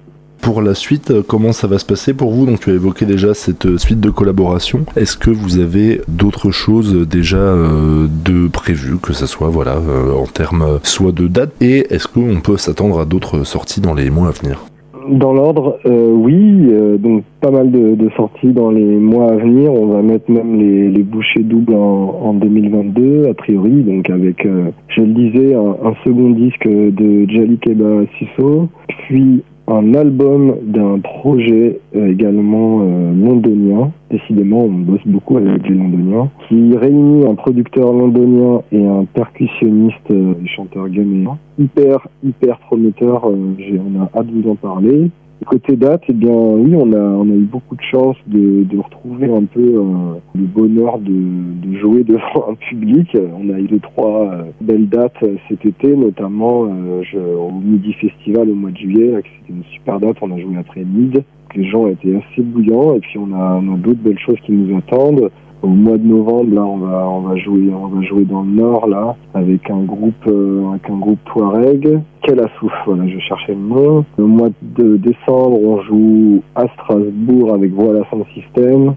pour 0.49 0.63
la 0.63 0.73
suite, 0.73 1.11
euh, 1.11 1.23
comment 1.23 1.53
ça 1.53 1.67
va 1.67 1.79
se 1.79 1.85
passer 1.85 2.15
pour 2.15 2.31
vous 2.31 2.47
Donc 2.47 2.61
tu 2.61 2.71
as 2.71 2.73
évoqué 2.73 3.05
déjà 3.05 3.35
cette 3.35 3.67
euh, 3.67 3.77
suite 3.77 4.01
de 4.01 4.09
collaboration. 4.09 4.87
Est-ce 4.97 5.19
que 5.19 5.31
vous 5.31 5.59
avez 5.59 6.01
d'autres 6.09 6.53
choses 6.53 7.07
déjà 7.07 7.37
euh, 7.37 8.07
de 8.25 8.49
prévues, 8.49 8.97
que 8.97 9.13
ce 9.13 9.27
soit 9.27 9.51
voilà 9.51 9.77
en 9.77 10.25
termes 10.25 10.79
soit 10.85 11.13
de 11.13 11.27
date 11.29 11.51
et 11.61 11.93
est-ce 11.93 12.09
qu'on 12.09 12.41
peut 12.41 12.57
s'attendre 12.57 12.99
à 12.99 13.05
d'autres 13.05 13.45
sorties 13.45 13.83
dans 13.83 13.93
les 13.93 14.09
mois 14.09 14.29
à 14.29 14.31
venir 14.31 14.65
dans 15.11 15.33
l'ordre, 15.33 15.79
oui, 15.87 16.71
donc 16.99 17.25
pas 17.41 17.51
mal 17.51 17.71
de, 17.71 18.11
sorties 18.15 18.53
dans 18.53 18.71
les 18.71 18.85
mois 18.85 19.33
à 19.33 19.37
venir. 19.37 19.73
On 19.73 19.87
va 19.87 20.03
mettre 20.03 20.31
même 20.31 20.59
les, 20.59 20.91
les 20.91 21.03
bouchées 21.03 21.43
doubles 21.43 21.73
en, 21.73 22.21
en, 22.25 22.35
2022, 22.35 23.27
a 23.31 23.33
priori, 23.33 23.85
donc 23.85 24.11
avec, 24.11 24.47
je 24.89 25.01
le 25.01 25.15
disais, 25.15 25.55
un, 25.55 25.77
un, 25.83 25.95
second 26.05 26.29
disque 26.29 26.69
de 26.69 27.27
Jali 27.27 27.57
Keba 27.57 28.03
Sisso, 28.19 28.69
puis 29.07 29.43
un 29.69 29.95
album 29.95 30.57
d'un 30.63 30.99
projet 30.99 31.81
euh, 31.95 32.11
également 32.11 32.81
euh, 32.81 33.13
londonien. 33.13 33.93
Décidément, 34.11 34.65
on 34.65 34.71
bosse 34.71 35.07
beaucoup 35.07 35.37
avec 35.37 35.69
les 35.69 35.75
londoniens, 35.75 36.31
qui 36.49 36.77
réunit 36.77 37.27
un 37.27 37.35
producteur 37.35 37.93
londonien 37.93 38.63
et 38.73 38.85
un 38.85 39.05
percussionniste 39.05 40.11
euh, 40.11 40.35
chanteur 40.47 40.89
ghanéen. 40.89 41.39
Hyper, 41.59 42.09
hyper 42.25 42.59
prometteur. 42.61 43.27
on 43.27 44.03
a 44.03 44.19
hâte 44.19 44.27
de 44.27 44.43
vous 44.43 44.51
en 44.51 44.55
parler. 44.55 45.11
Côté 45.47 45.77
date, 45.77 46.03
eh 46.09 46.13
bien 46.13 46.33
oui, 46.33 46.75
on 46.75 46.93
a, 46.93 46.99
on 46.99 47.31
a 47.31 47.35
eu 47.35 47.45
beaucoup 47.45 47.77
de 47.77 47.83
chance 47.83 48.17
de, 48.27 48.67
retrouver 48.77 49.33
un 49.33 49.45
peu 49.45 49.61
euh, 49.61 50.15
le 50.35 50.45
bonheur 50.45 50.99
de, 50.99 51.79
jouer 51.79 52.03
devant 52.03 52.51
un 52.51 52.55
public. 52.55 53.17
On 53.17 53.49
a 53.55 53.59
eu 53.59 53.69
deux, 53.69 53.79
trois 53.79 54.33
euh, 54.33 54.43
belles 54.61 54.89
dates 54.89 55.23
euh, 55.23 55.37
cet 55.49 55.65
été, 55.65 55.95
notamment 55.95 56.67
je, 57.03 57.19
au 57.19 57.53
Midi 57.53 57.93
Festival 57.95 58.51
au 58.51 58.55
mois 58.55 58.73
de 58.73 58.79
juillet. 58.79 59.15
C'était 59.15 59.59
une 59.59 59.65
super 59.73 60.01
date, 60.01 60.17
on 60.21 60.33
a 60.33 60.41
joué 60.41 60.57
après 60.59 60.85
Mid. 60.85 61.23
Les 61.55 61.65
gens 61.65 61.87
étaient 61.87 62.17
assez 62.17 62.43
bouillants 62.43 62.97
et 62.97 63.01
puis 63.01 63.19
on 63.19 63.33
a, 63.33 63.61
on 63.63 63.75
a 63.75 63.79
d'autres 63.79 64.03
belles 64.03 64.19
choses 64.19 64.41
qui 64.45 64.53
nous 64.53 64.77
attendent. 64.77 65.31
Au 65.63 65.69
mois 65.69 65.99
de 65.99 66.07
novembre, 66.07 66.55
là, 66.55 66.65
on 66.65 66.77
va, 66.77 67.09
on 67.09 67.21
va 67.21 67.37
jouer, 67.37 67.71
on 67.75 67.89
va 67.89 68.03
jouer 68.03 68.25
dans 68.25 68.43
le 68.43 68.51
Nord, 68.51 68.87
là, 68.87 69.17
avec 69.35 69.69
un 69.71 69.83
groupe, 69.83 70.27
euh, 70.29 70.71
avec 70.71 70.89
un 70.89 70.97
groupe 70.97 71.19
Touareg. 71.25 72.01
Quel 72.23 72.41
assouf, 72.41 72.73
voilà, 72.87 73.09
je 73.09 73.19
cherchais 73.19 73.55
le 73.55 73.61
nom. 73.61 74.05
Le 74.17 74.27
mois 74.27 74.51
de 74.63 74.97
décembre, 74.97 75.59
on 75.61 75.81
joue 75.83 76.43
à 76.55 76.67
Strasbourg 76.75 77.55
avec 77.55 77.73
Voilà 77.73 78.01
son 78.11 78.25
système. 78.35 78.95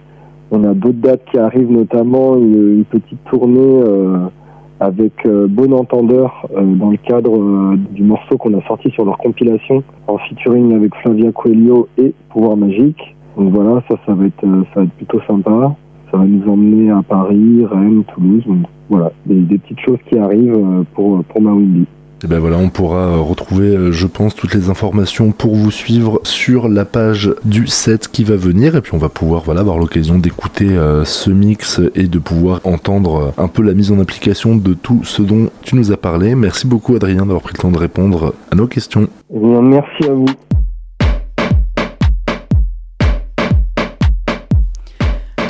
On 0.51 0.63
a 0.63 0.73
d'autres 0.73 0.99
dates 0.99 1.25
qui 1.31 1.39
arrivent, 1.39 1.71
notamment 1.71 2.35
une, 2.35 2.77
une 2.77 2.85
petite 2.85 3.23
tournée 3.25 3.81
euh, 3.87 4.27
avec 4.81 5.13
euh, 5.25 5.47
Bon 5.47 5.73
Entendeur 5.73 6.45
euh, 6.57 6.61
dans 6.75 6.89
le 6.89 6.97
cadre 6.97 7.39
euh, 7.39 7.77
du 7.91 8.03
morceau 8.03 8.37
qu'on 8.37 8.57
a 8.57 8.61
sorti 8.67 8.89
sur 8.91 9.05
leur 9.05 9.17
compilation 9.17 9.83
en 10.07 10.17
featuring 10.17 10.75
avec 10.75 10.93
Flavia 10.95 11.31
Coelho 11.31 11.87
et 11.97 12.13
Pouvoir 12.29 12.57
Magique. 12.57 13.15
Donc 13.37 13.53
voilà, 13.53 13.81
ça, 13.89 13.95
ça 14.05 14.13
va 14.13 14.25
être, 14.25 14.43
euh, 14.43 14.63
ça 14.73 14.81
va 14.81 14.83
être 14.83 14.93
plutôt 14.93 15.21
sympa. 15.27 15.75
Ça 16.11 16.17
va 16.17 16.25
nous 16.25 16.51
emmener 16.51 16.91
à 16.91 17.01
Paris, 17.01 17.65
Rennes, 17.65 18.03
Toulouse. 18.13 18.43
Donc 18.45 18.65
voilà, 18.89 19.11
des, 19.25 19.39
des 19.41 19.57
petites 19.57 19.79
choses 19.79 19.99
qui 20.09 20.17
arrivent 20.17 20.53
euh, 20.53 20.83
pour, 20.93 21.23
pour 21.23 21.41
Mawimbi. 21.41 21.85
Et 22.23 22.27
ben 22.27 22.37
voilà, 22.37 22.57
on 22.57 22.69
pourra 22.69 23.07
euh, 23.07 23.17
retrouver, 23.17 23.75
euh, 23.75 23.91
je 23.91 24.05
pense, 24.05 24.35
toutes 24.35 24.53
les 24.53 24.69
informations 24.69 25.31
pour 25.31 25.55
vous 25.55 25.71
suivre 25.71 26.19
sur 26.23 26.69
la 26.69 26.85
page 26.85 27.33
du 27.45 27.65
set 27.65 28.09
qui 28.09 28.23
va 28.23 28.35
venir. 28.35 28.75
Et 28.75 28.81
puis 28.81 28.93
on 28.93 28.99
va 28.99 29.09
pouvoir 29.09 29.41
voilà, 29.43 29.61
avoir 29.61 29.79
l'occasion 29.79 30.19
d'écouter 30.19 30.69
euh, 30.69 31.03
ce 31.03 31.31
mix 31.31 31.81
et 31.95 32.07
de 32.07 32.19
pouvoir 32.19 32.61
entendre 32.63 33.33
un 33.39 33.47
peu 33.47 33.63
la 33.63 33.73
mise 33.73 33.91
en 33.91 33.99
application 33.99 34.55
de 34.55 34.75
tout 34.75 35.03
ce 35.03 35.23
dont 35.23 35.49
tu 35.63 35.75
nous 35.75 35.91
as 35.91 35.97
parlé. 35.97 36.35
Merci 36.35 36.67
beaucoup 36.67 36.95
Adrien 36.95 37.25
d'avoir 37.25 37.41
pris 37.41 37.53
le 37.57 37.61
temps 37.61 37.71
de 37.71 37.79
répondre 37.79 38.35
à 38.51 38.55
nos 38.55 38.67
questions. 38.67 39.07
Eh 39.33 39.39
bien, 39.39 39.61
merci 39.63 40.03
à 40.07 40.13
vous. 40.13 40.25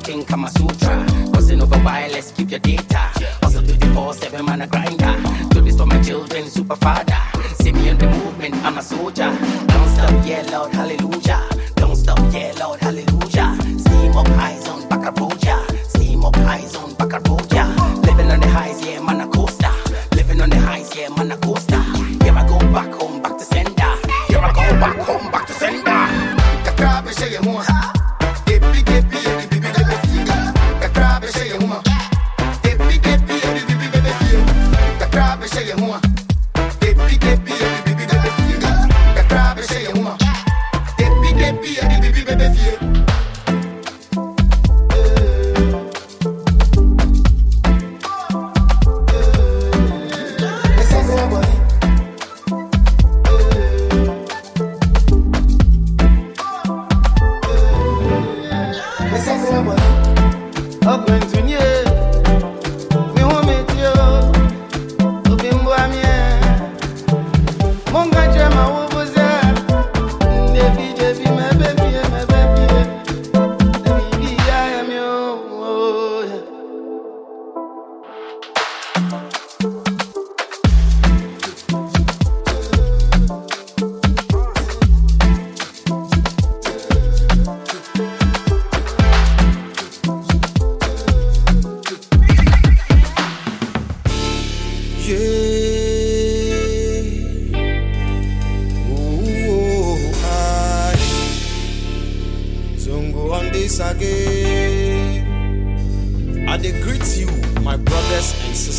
everything 0.00 0.24
Kama 0.24 0.48
Sutra. 0.50 1.06
Crossing 1.32 1.62
over 1.62 1.78
wireless, 1.84 2.32
keep 2.32 2.50
your 2.50 2.60
data. 2.60 2.98
Hustle 3.42 3.62
24 3.62 4.14
7 4.14 4.44
man 4.44 4.62
a 4.62 4.66
grinder. 4.66 5.14
Do 5.50 5.60
this 5.60 5.76
for 5.76 5.86
my 5.86 6.00
children, 6.02 6.48
super 6.48 6.76
father. 6.76 7.16
See 7.60 7.72
me 7.72 7.88
in 7.88 7.98
the 7.98 8.06
movement, 8.06 8.54
I'm 8.64 8.78
a 8.78 8.82
soldier. 8.82 9.30
Don't 9.66 9.88
stop, 9.88 10.26
yell 10.26 10.54
out, 10.54 10.72
hallelujah. 10.72 10.99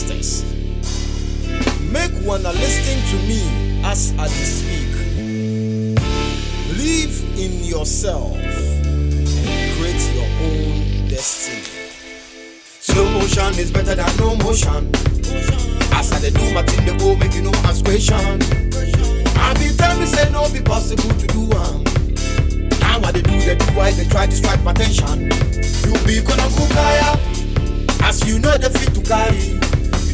sisters. 0.02 0.44
Make 1.92 2.12
one 2.26 2.46
a 2.46 2.52
listening 2.52 3.02
to 3.12 3.28
me 3.28 3.84
as 3.84 4.14
I 4.18 4.28
speak. 4.28 4.92
Believe 6.70 7.38
in 7.38 7.64
yourself 7.64 8.36
and 8.36 9.78
create 9.78 10.02
your 10.16 10.30
own 10.42 11.08
destiny. 11.08 11.62
Slow 12.80 13.10
motion 13.12 13.60
is 13.60 13.72
better 13.72 13.96
than 13.96 14.18
no 14.18 14.36
motion. 14.38 14.90
As 15.94 16.12
I 16.12 16.30
do 16.30 16.54
my 16.54 16.64
thing, 16.64 16.86
they 16.86 16.98
go 16.98 17.16
make 17.16 17.36
you 17.36 17.44
no 17.44 17.52
ask 17.66 17.84
question. 17.86 18.42
I 19.38 19.54
be 19.56 19.76
tell 19.76 20.00
me 20.00 20.06
say 20.06 20.30
no 20.32 20.50
be 20.52 20.62
possible 20.62 21.14
to 21.14 21.28
do 21.28 21.42
one. 21.42 21.84
Now 22.80 23.00
what 23.00 23.14
they 23.14 23.22
do, 23.22 23.40
they 23.42 23.56
do 23.56 23.66
why 23.78 23.92
they 23.92 24.06
try 24.06 24.26
to 24.26 24.36
strike 24.36 24.64
my 24.64 24.72
attention. 24.72 25.30
You 25.86 25.94
be 26.06 26.22
gonna 26.22 26.50
go 26.58 26.66
higher, 26.74 27.20
as 28.04 28.28
you 28.28 28.40
know 28.40 28.58
the 28.58 28.70
fit 28.70 28.96
to 28.96 29.02
carry. 29.02 29.61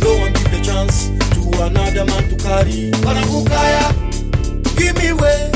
Go 0.08 0.24
and 0.24 0.34
give 0.34 0.52
the 0.52 0.62
chance 0.64 1.12
to 1.36 1.42
another 1.68 2.06
man 2.06 2.24
to 2.32 2.36
carry. 2.40 2.92
Barakukaya, 3.04 3.92
give 4.80 4.96
me 5.04 5.12
way, 5.12 5.52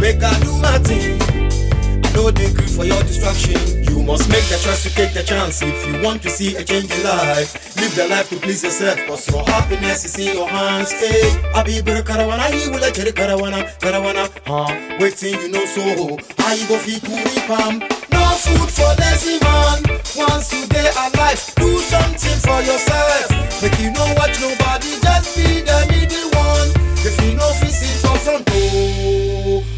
make 0.00 0.24
I 0.24 0.32
do 0.40 0.56
my 0.56 0.78
thing. 0.80 1.20
I 1.20 2.08
know 2.16 2.30
they 2.30 2.50
grieve 2.50 2.70
for 2.70 2.86
your 2.86 3.02
distraction. 3.02 3.60
You 3.84 4.02
must 4.02 4.30
make 4.30 4.48
the 4.48 4.56
choice 4.56 4.84
to 4.84 4.90
take 4.94 5.12
the 5.12 5.22
chance 5.22 5.60
if 5.60 5.86
you 5.86 6.00
want 6.02 6.22
to 6.22 6.30
see 6.30 6.56
a 6.56 6.64
change 6.64 6.90
in 6.90 7.02
life. 7.04 7.76
Live 7.76 7.94
the 7.94 8.08
life 8.08 8.30
to 8.30 8.36
please 8.36 8.64
yourself, 8.64 8.98
cause 9.06 9.28
your 9.28 9.44
happiness 9.44 10.06
is 10.06 10.18
in 10.18 10.34
your 10.34 10.48
hands. 10.48 10.92
Hey, 10.92 11.36
I 11.54 11.62
be 11.62 11.82
better 11.82 12.02
carawana, 12.02 12.48
he 12.56 12.70
will 12.70 12.80
let 12.80 12.96
you 12.96 13.04
carawana, 13.12 13.68
carawana, 13.80 14.32
huh? 14.46 14.96
Waiting, 14.98 15.38
you 15.42 15.50
know 15.50 15.66
so. 15.66 16.16
I 16.38 16.56
go 16.68 16.78
feed 16.78 17.02
to 17.02 17.40
palm. 17.44 17.80
No 18.16 18.24
food 18.40 18.70
for 18.72 18.94
lazy 18.96 19.36
man. 19.44 20.00
Once 20.16 20.48
today 20.48 20.84
day 20.84 20.90
alive, 20.96 21.52
do 21.56 21.78
something 21.78 22.38
for 22.40 22.62
yourself. 22.62 23.49
Make 23.62 23.78
you 23.78 23.92
know 23.92 24.06
what 24.14 24.30
nobody 24.40 24.88
Just 25.02 25.36
be 25.36 25.60
the 25.60 25.86
middle 25.90 26.30
one. 26.30 26.70
If 27.04 27.20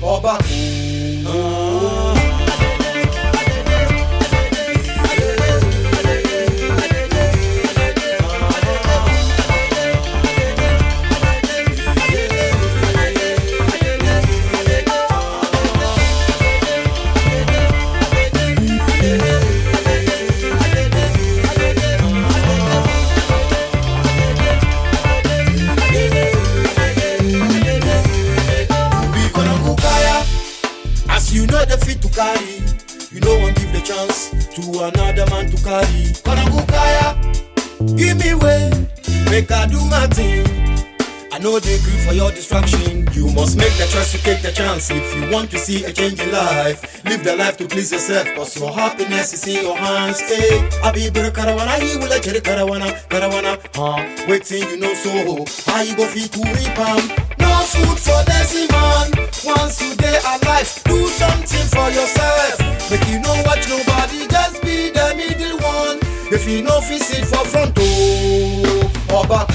oh, 0.01 0.21
oh. 0.23 0.82
To 32.23 33.61
give 33.61 33.73
the 33.73 33.81
chance 33.85 34.31
to 34.55 34.63
another 34.85 35.27
man 35.31 35.51
to 35.51 35.57
carry. 35.63 36.13
Konagukaya, 36.23 37.17
give 37.97 38.19
me 38.19 38.35
way, 38.35 38.71
make 39.31 39.51
I 39.51 39.67
do 39.67 39.81
my 39.87 40.07
thing. 40.09 40.47
I 41.33 41.39
know 41.39 41.59
they 41.59 41.75
agree 41.77 41.97
for 42.07 42.13
your 42.13 42.31
distraction. 42.31 43.09
You 43.13 43.33
must 43.33 43.57
make 43.57 43.73
the 43.79 43.87
choice 43.87 44.13
to 44.13 44.19
take 44.23 44.43
the 44.43 44.53
chance. 44.53 44.91
If 44.91 45.17
you 45.17 45.31
want 45.31 45.51
to 45.53 45.59
see 45.59 45.83
a 45.85 45.93
change 45.93 46.21
in 46.21 46.31
life, 46.31 47.03
live 47.05 47.25
the 47.25 47.35
life 47.37 47.57
to 47.57 47.67
please 47.67 47.91
yourself. 47.91 48.29
Cause 48.37 48.55
your 48.61 48.71
happiness 48.71 49.33
is 49.33 49.47
in 49.49 49.65
your 49.65 49.77
hands. 49.77 50.21
Hey, 50.21 50.69
I 50.85 50.93
be 50.93 51.09
better 51.11 51.31
karawana, 51.31 51.81
he 51.81 51.97
will 51.97 52.09
let 52.09 52.27
you 52.27 52.33
karawana, 52.35 52.93
karawana. 53.09 53.59
Huh, 53.75 54.27
waiting, 54.29 54.69
you 54.69 54.77
know 54.77 54.93
so. 54.95 55.73
How 55.73 55.81
you 55.83 55.97
go 55.97 56.07
feed 56.07 56.31
to 56.33 56.41
repam? 56.41 57.32
No 57.75 57.87
food 57.87 57.99
for 57.99 58.23
lazy 58.29 58.67
man. 58.71 59.11
Once 59.45 59.81
you 59.81 59.95
day 59.97 60.19
alive, 60.25 60.83
do 60.85 61.07
something 61.07 61.67
for 61.69 61.89
yourself. 61.91 62.61
Make 62.91 63.07
you 63.09 63.19
know 63.21 63.37
what 63.45 63.67
nobody, 63.69 64.27
just 64.29 64.63
be 64.63 64.91
the 64.91 65.15
middle 65.17 65.59
one. 65.59 65.99
If 66.33 66.49
you 66.49 66.63
know, 66.63 66.81
fit 66.81 67.03
sit 67.03 67.25
for 67.27 67.45
front, 67.47 67.73
oh, 67.79 68.93
or 69.15 69.27
back, 69.27 69.49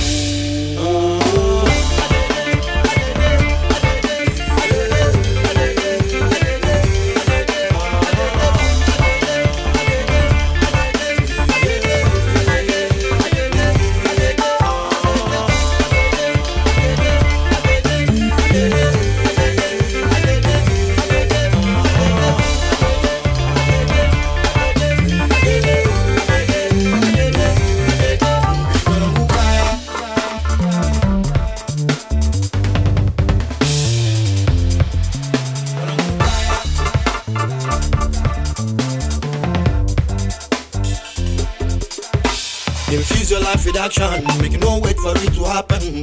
Infuse 43.67 43.67
your 43.67 43.67
life 43.67 43.67
with 43.67 43.77
action, 43.77 44.41
make 44.41 44.55
it 44.55 44.61
no 44.61 44.79
wait 44.79 44.97
for 44.99 45.15
it 45.17 45.35
to 45.35 45.45
happen. 45.45 46.01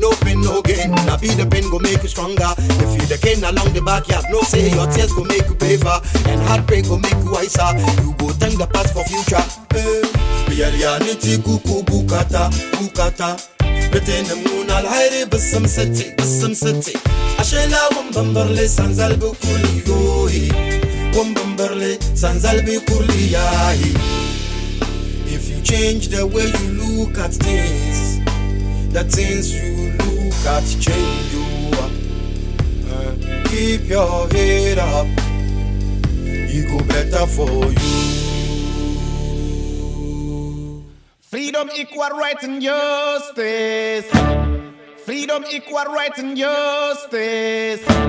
No 0.00 0.10
pain, 0.24 0.40
no 0.40 0.62
gain. 0.62 0.90
Now 1.06 1.16
be 1.16 1.28
the 1.28 1.46
pain 1.46 1.68
go 1.70 1.78
make 1.78 2.02
you 2.02 2.08
stronger. 2.08 2.50
If 2.56 2.90
you 2.96 3.06
the 3.06 3.18
cane 3.20 3.44
along 3.44 3.72
the 3.74 3.82
backyard, 3.82 4.24
no 4.30 4.40
say 4.42 4.70
your 4.70 4.86
tears 4.90 5.12
go 5.12 5.24
make 5.24 5.46
you 5.46 5.54
braver, 5.54 6.00
and 6.28 6.40
heartbreak 6.48 6.84
go 6.88 6.98
make 6.98 7.12
you 7.20 7.32
wiser. 7.32 7.68
You 8.02 8.14
go 8.18 8.30
thank 8.32 8.58
the 8.58 8.66
past 8.66 8.94
for 8.94 9.04
future. 9.04 9.44
reality 10.72 11.38
kuku 11.38 11.82
bukata 11.84 12.50
bukata. 12.78 13.36
بتين 13.94 14.24
من 14.26 14.70
العير 14.70 15.28
بسم 15.28 15.66
ستي 15.66 16.14
بسم 16.18 16.54
ستي 16.54 16.98
عشيلا 17.38 17.78
ومبمبرلي 17.94 18.68
سنزل 18.68 19.16
بكل 19.16 19.64
يوهي 19.86 20.48
ومبمبرلي 21.16 21.98
سنزل 22.14 22.62
بكل 22.62 23.10
ياهي 23.14 23.92
if 23.92 24.27
you 25.59 25.65
change 25.65 26.07
the 26.09 26.25
way 26.25 26.45
you 26.45 27.03
look 27.03 27.17
at 27.17 27.31
things, 27.33 28.19
the 28.93 29.03
things 29.03 29.53
you 29.53 29.91
look 29.91 30.45
at 30.45 30.63
change 30.79 31.33
you. 31.33 31.45
Uh, 32.91 33.15
keep 33.49 33.87
your 33.87 34.27
head 34.29 34.79
up, 34.79 35.07
it 36.15 36.67
go 36.69 36.77
better 36.85 37.25
for 37.27 37.71
you. 37.71 38.09
Freedom, 41.19 41.69
equal 41.75 42.09
rights 42.09 42.43
and 42.43 42.61
justice. 42.61 44.09
Freedom, 45.05 45.43
equal 45.51 45.85
rights 45.85 46.19
and 46.19 46.37
justice. 46.37 48.08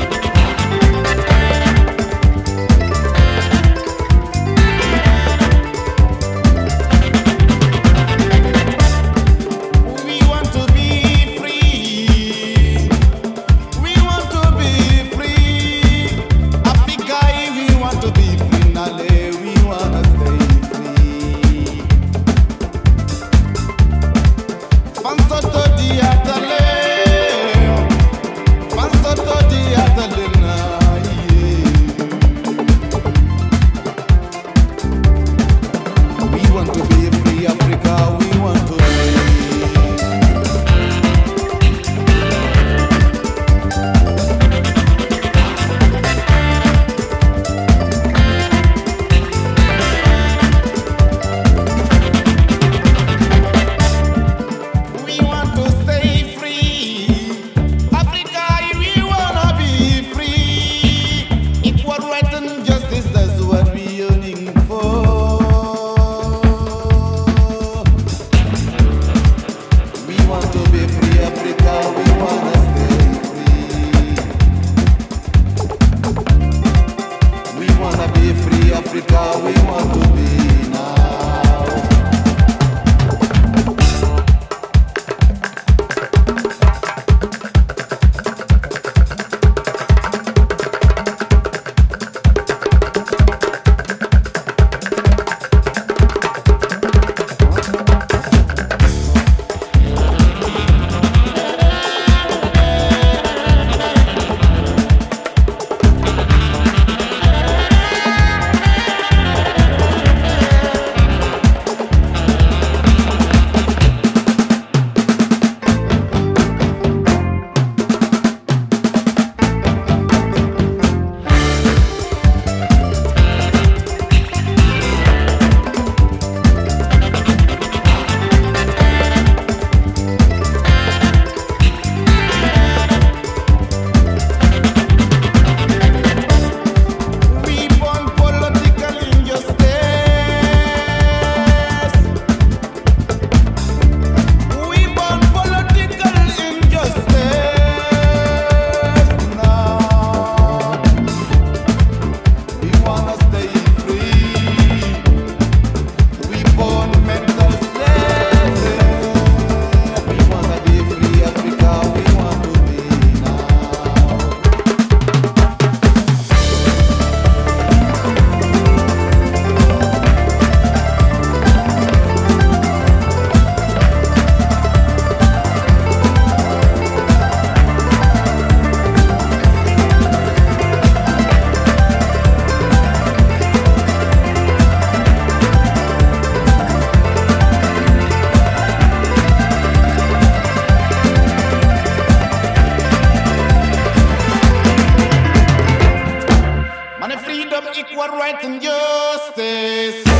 what 198.01 198.13
right 198.13 198.43
and 198.43 198.59
justice. 198.59 200.10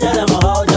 tell 0.00 0.14
them 0.26 0.40
all 0.44 0.69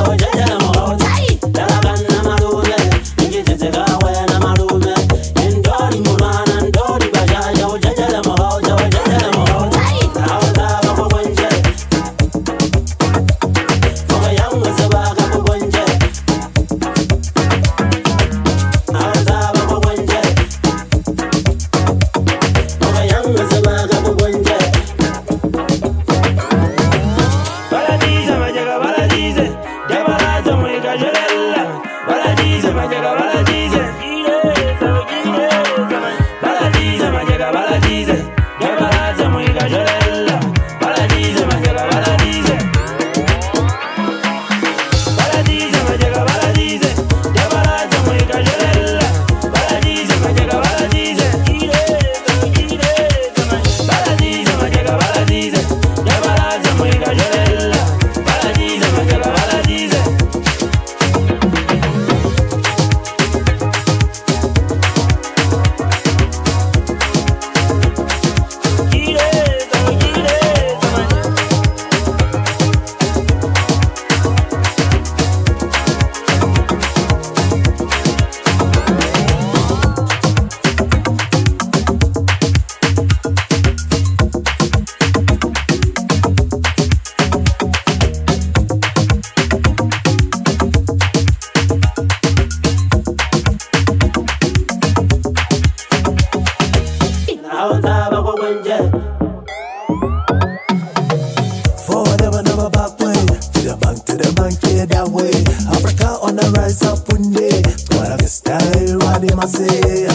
them 109.33 109.39
I 109.39 109.45
say 109.47 110.07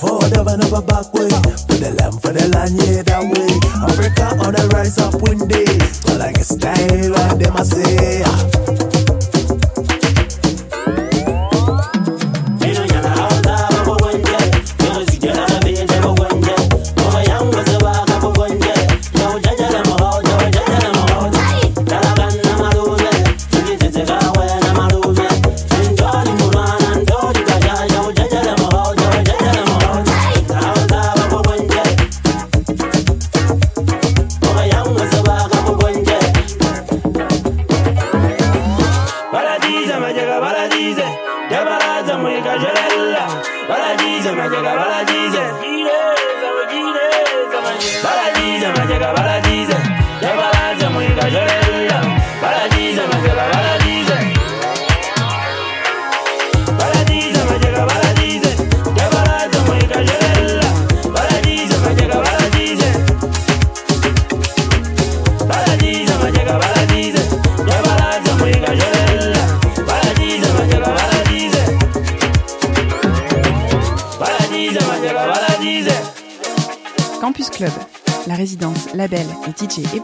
Forward 0.00 0.36
ever 0.36 0.56
never 0.56 0.82
back 0.82 1.12
way 1.14 1.28
the 1.76 1.92
lamb 1.98 2.12
for 2.20 2.32
the 2.32 2.48
land 2.48 2.76
yeah 2.76 3.02
that 3.04 3.22
way. 3.24 3.52
Africa 3.84 4.36
on 4.44 4.52
the 4.52 4.68
rise 4.72 4.98
up 4.98 5.14
one 5.20 5.48
day 5.48 5.64
Call 6.04 6.18
like 6.18 6.36
a 6.36 6.44
style 6.44 7.12
what 7.12 7.38
them 7.38 7.56
I 7.56 7.62
say 7.62 8.05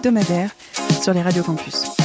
hebdomadaire 0.03 0.51
sur 1.01 1.15
les 1.15 1.23
radios 1.23 1.45
campus. 1.45 2.02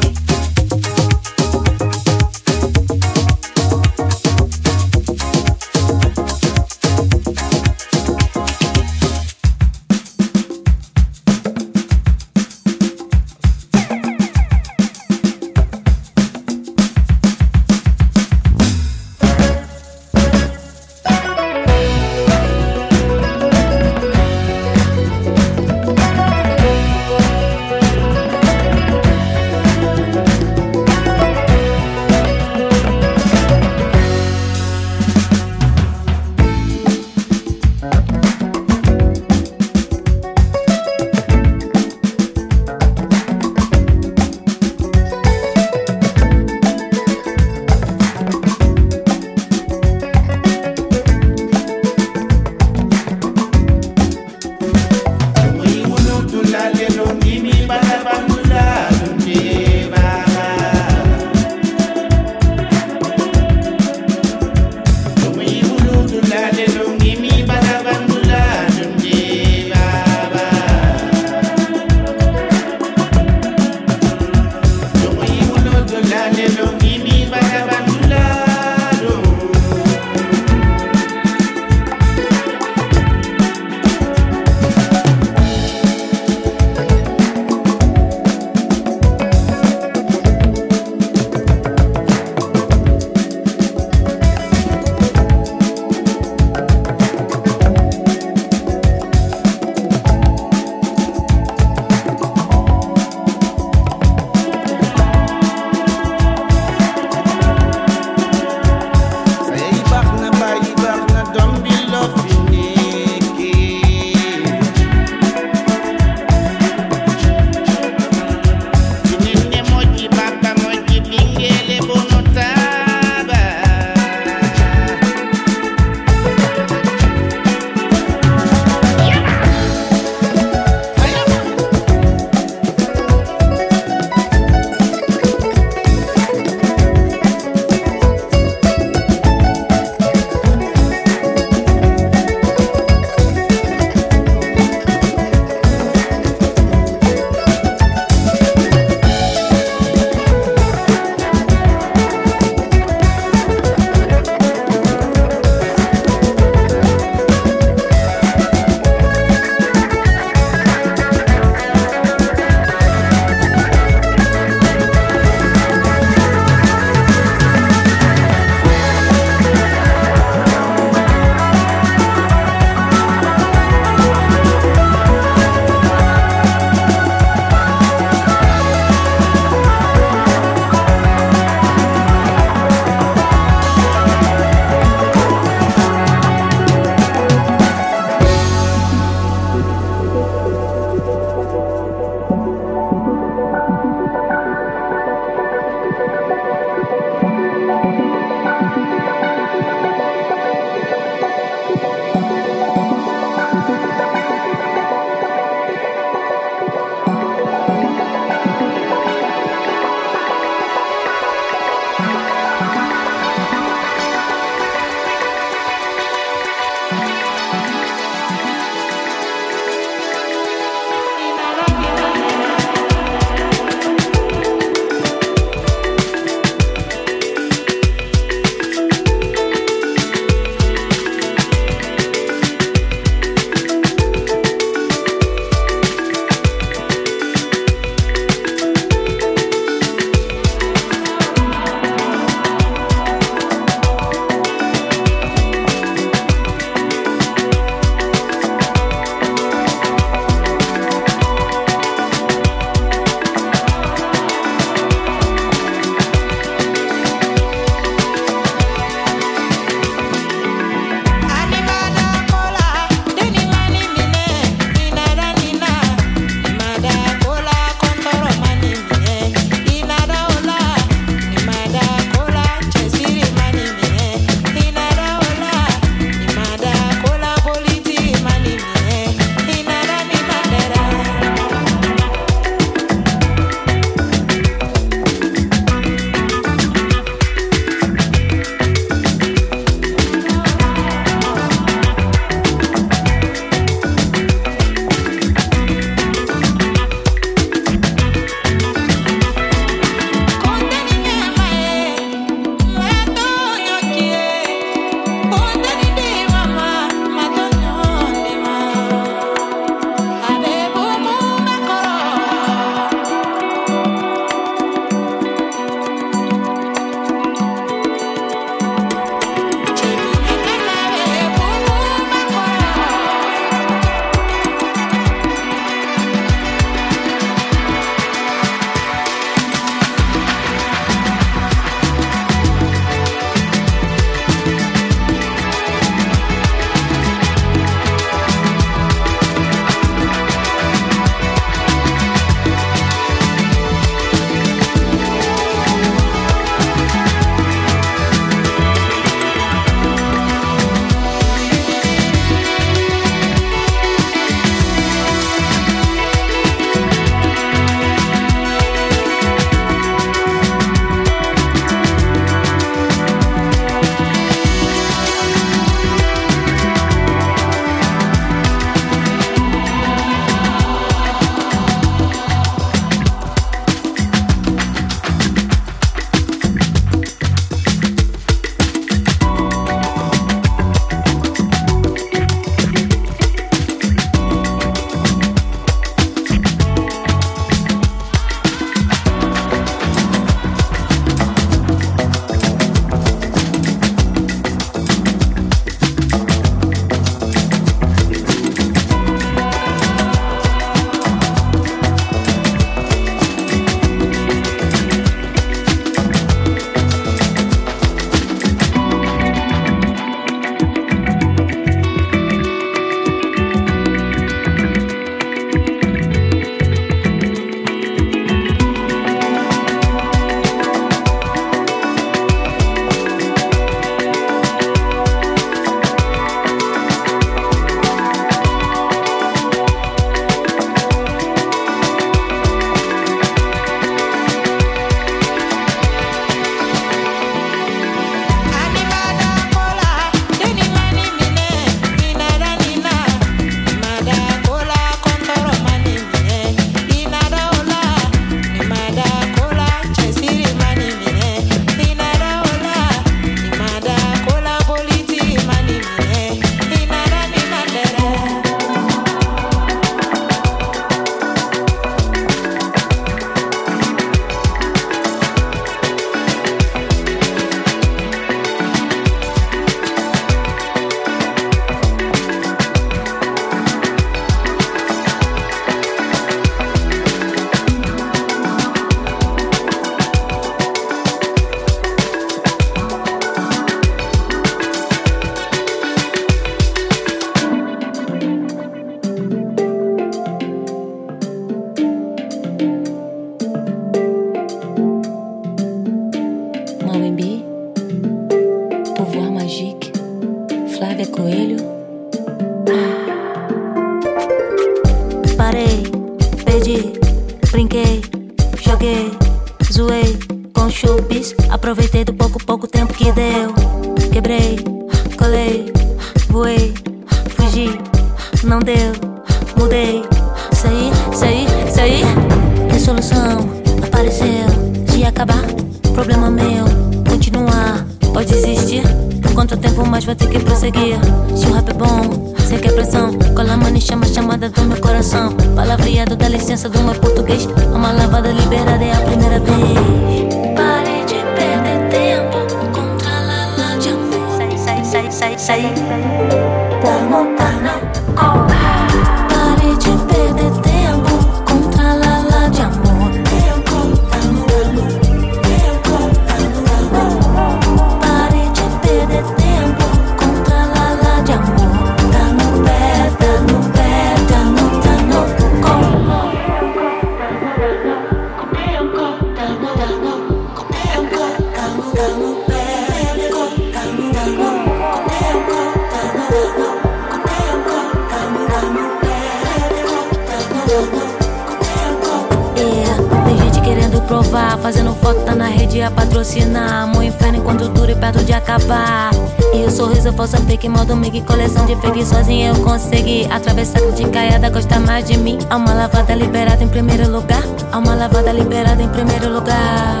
bolsa 590.26 590.38
fake, 590.38 590.68
modo 590.68 590.96
mig, 590.96 591.22
coleção 591.22 591.64
de 591.66 591.76
fake 591.76 592.04
Sozinha 592.04 592.48
eu 592.48 592.56
consegui. 592.56 593.28
Atravessar 593.30 593.80
de 593.92 594.08
caiada, 594.08 594.50
gosta 594.50 594.80
mais 594.80 595.06
de 595.06 595.16
mim. 595.16 595.38
Uma 595.54 595.72
lavada 595.72 596.16
liberada 596.16 596.64
em 596.64 596.68
primeiro 596.68 597.08
lugar. 597.08 597.44
Uma 597.72 597.94
lavada 597.94 598.32
liberada 598.32 598.82
em 598.82 598.88
primeiro 598.88 599.32
lugar. 599.32 600.00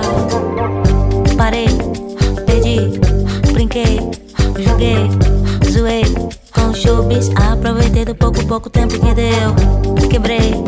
Parei, 1.36 1.68
pedi, 2.44 2.98
brinquei, 3.52 4.00
joguei, 4.58 5.08
zoei. 5.70 6.02
Com 6.52 6.74
chubis, 6.74 7.30
aproveitei 7.36 8.04
do 8.04 8.14
pouco, 8.16 8.44
pouco 8.46 8.68
tempo 8.68 8.98
que 8.98 9.14
deu. 9.14 10.08
Quebrei. 10.10 10.65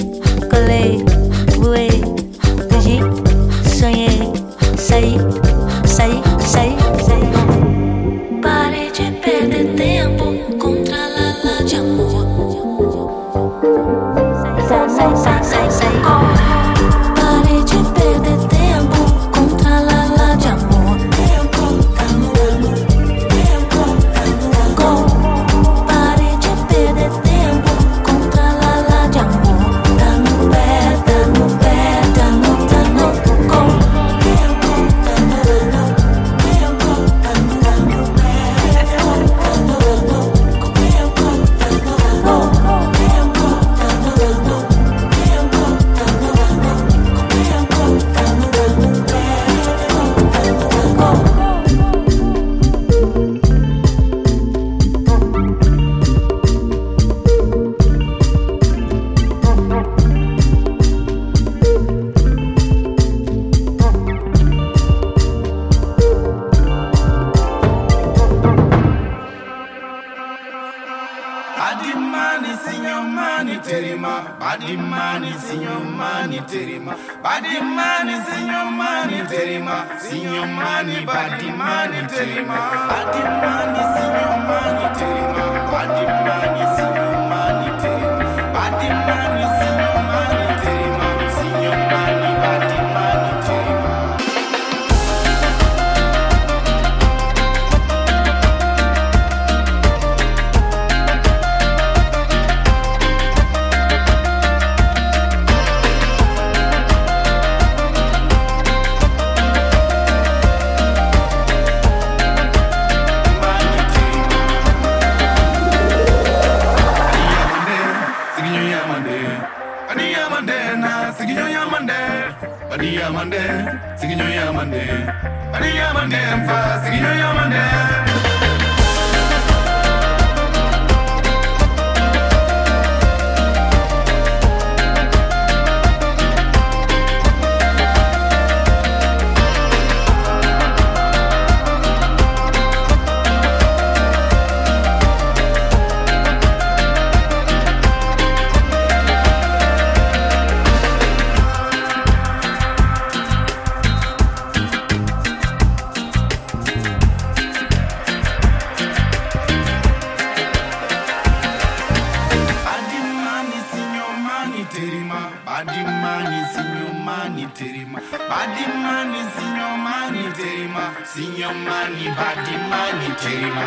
terima 167.55 168.01
badi 168.29 168.65
mani 168.83 169.23
sinyo 169.35 169.69
mani 169.85 170.25
terima. 170.39 170.85
Sinyo 171.05 171.51
mani 171.65 172.07
badi 172.19 172.55
mani 172.71 173.09
terima. 173.21 173.67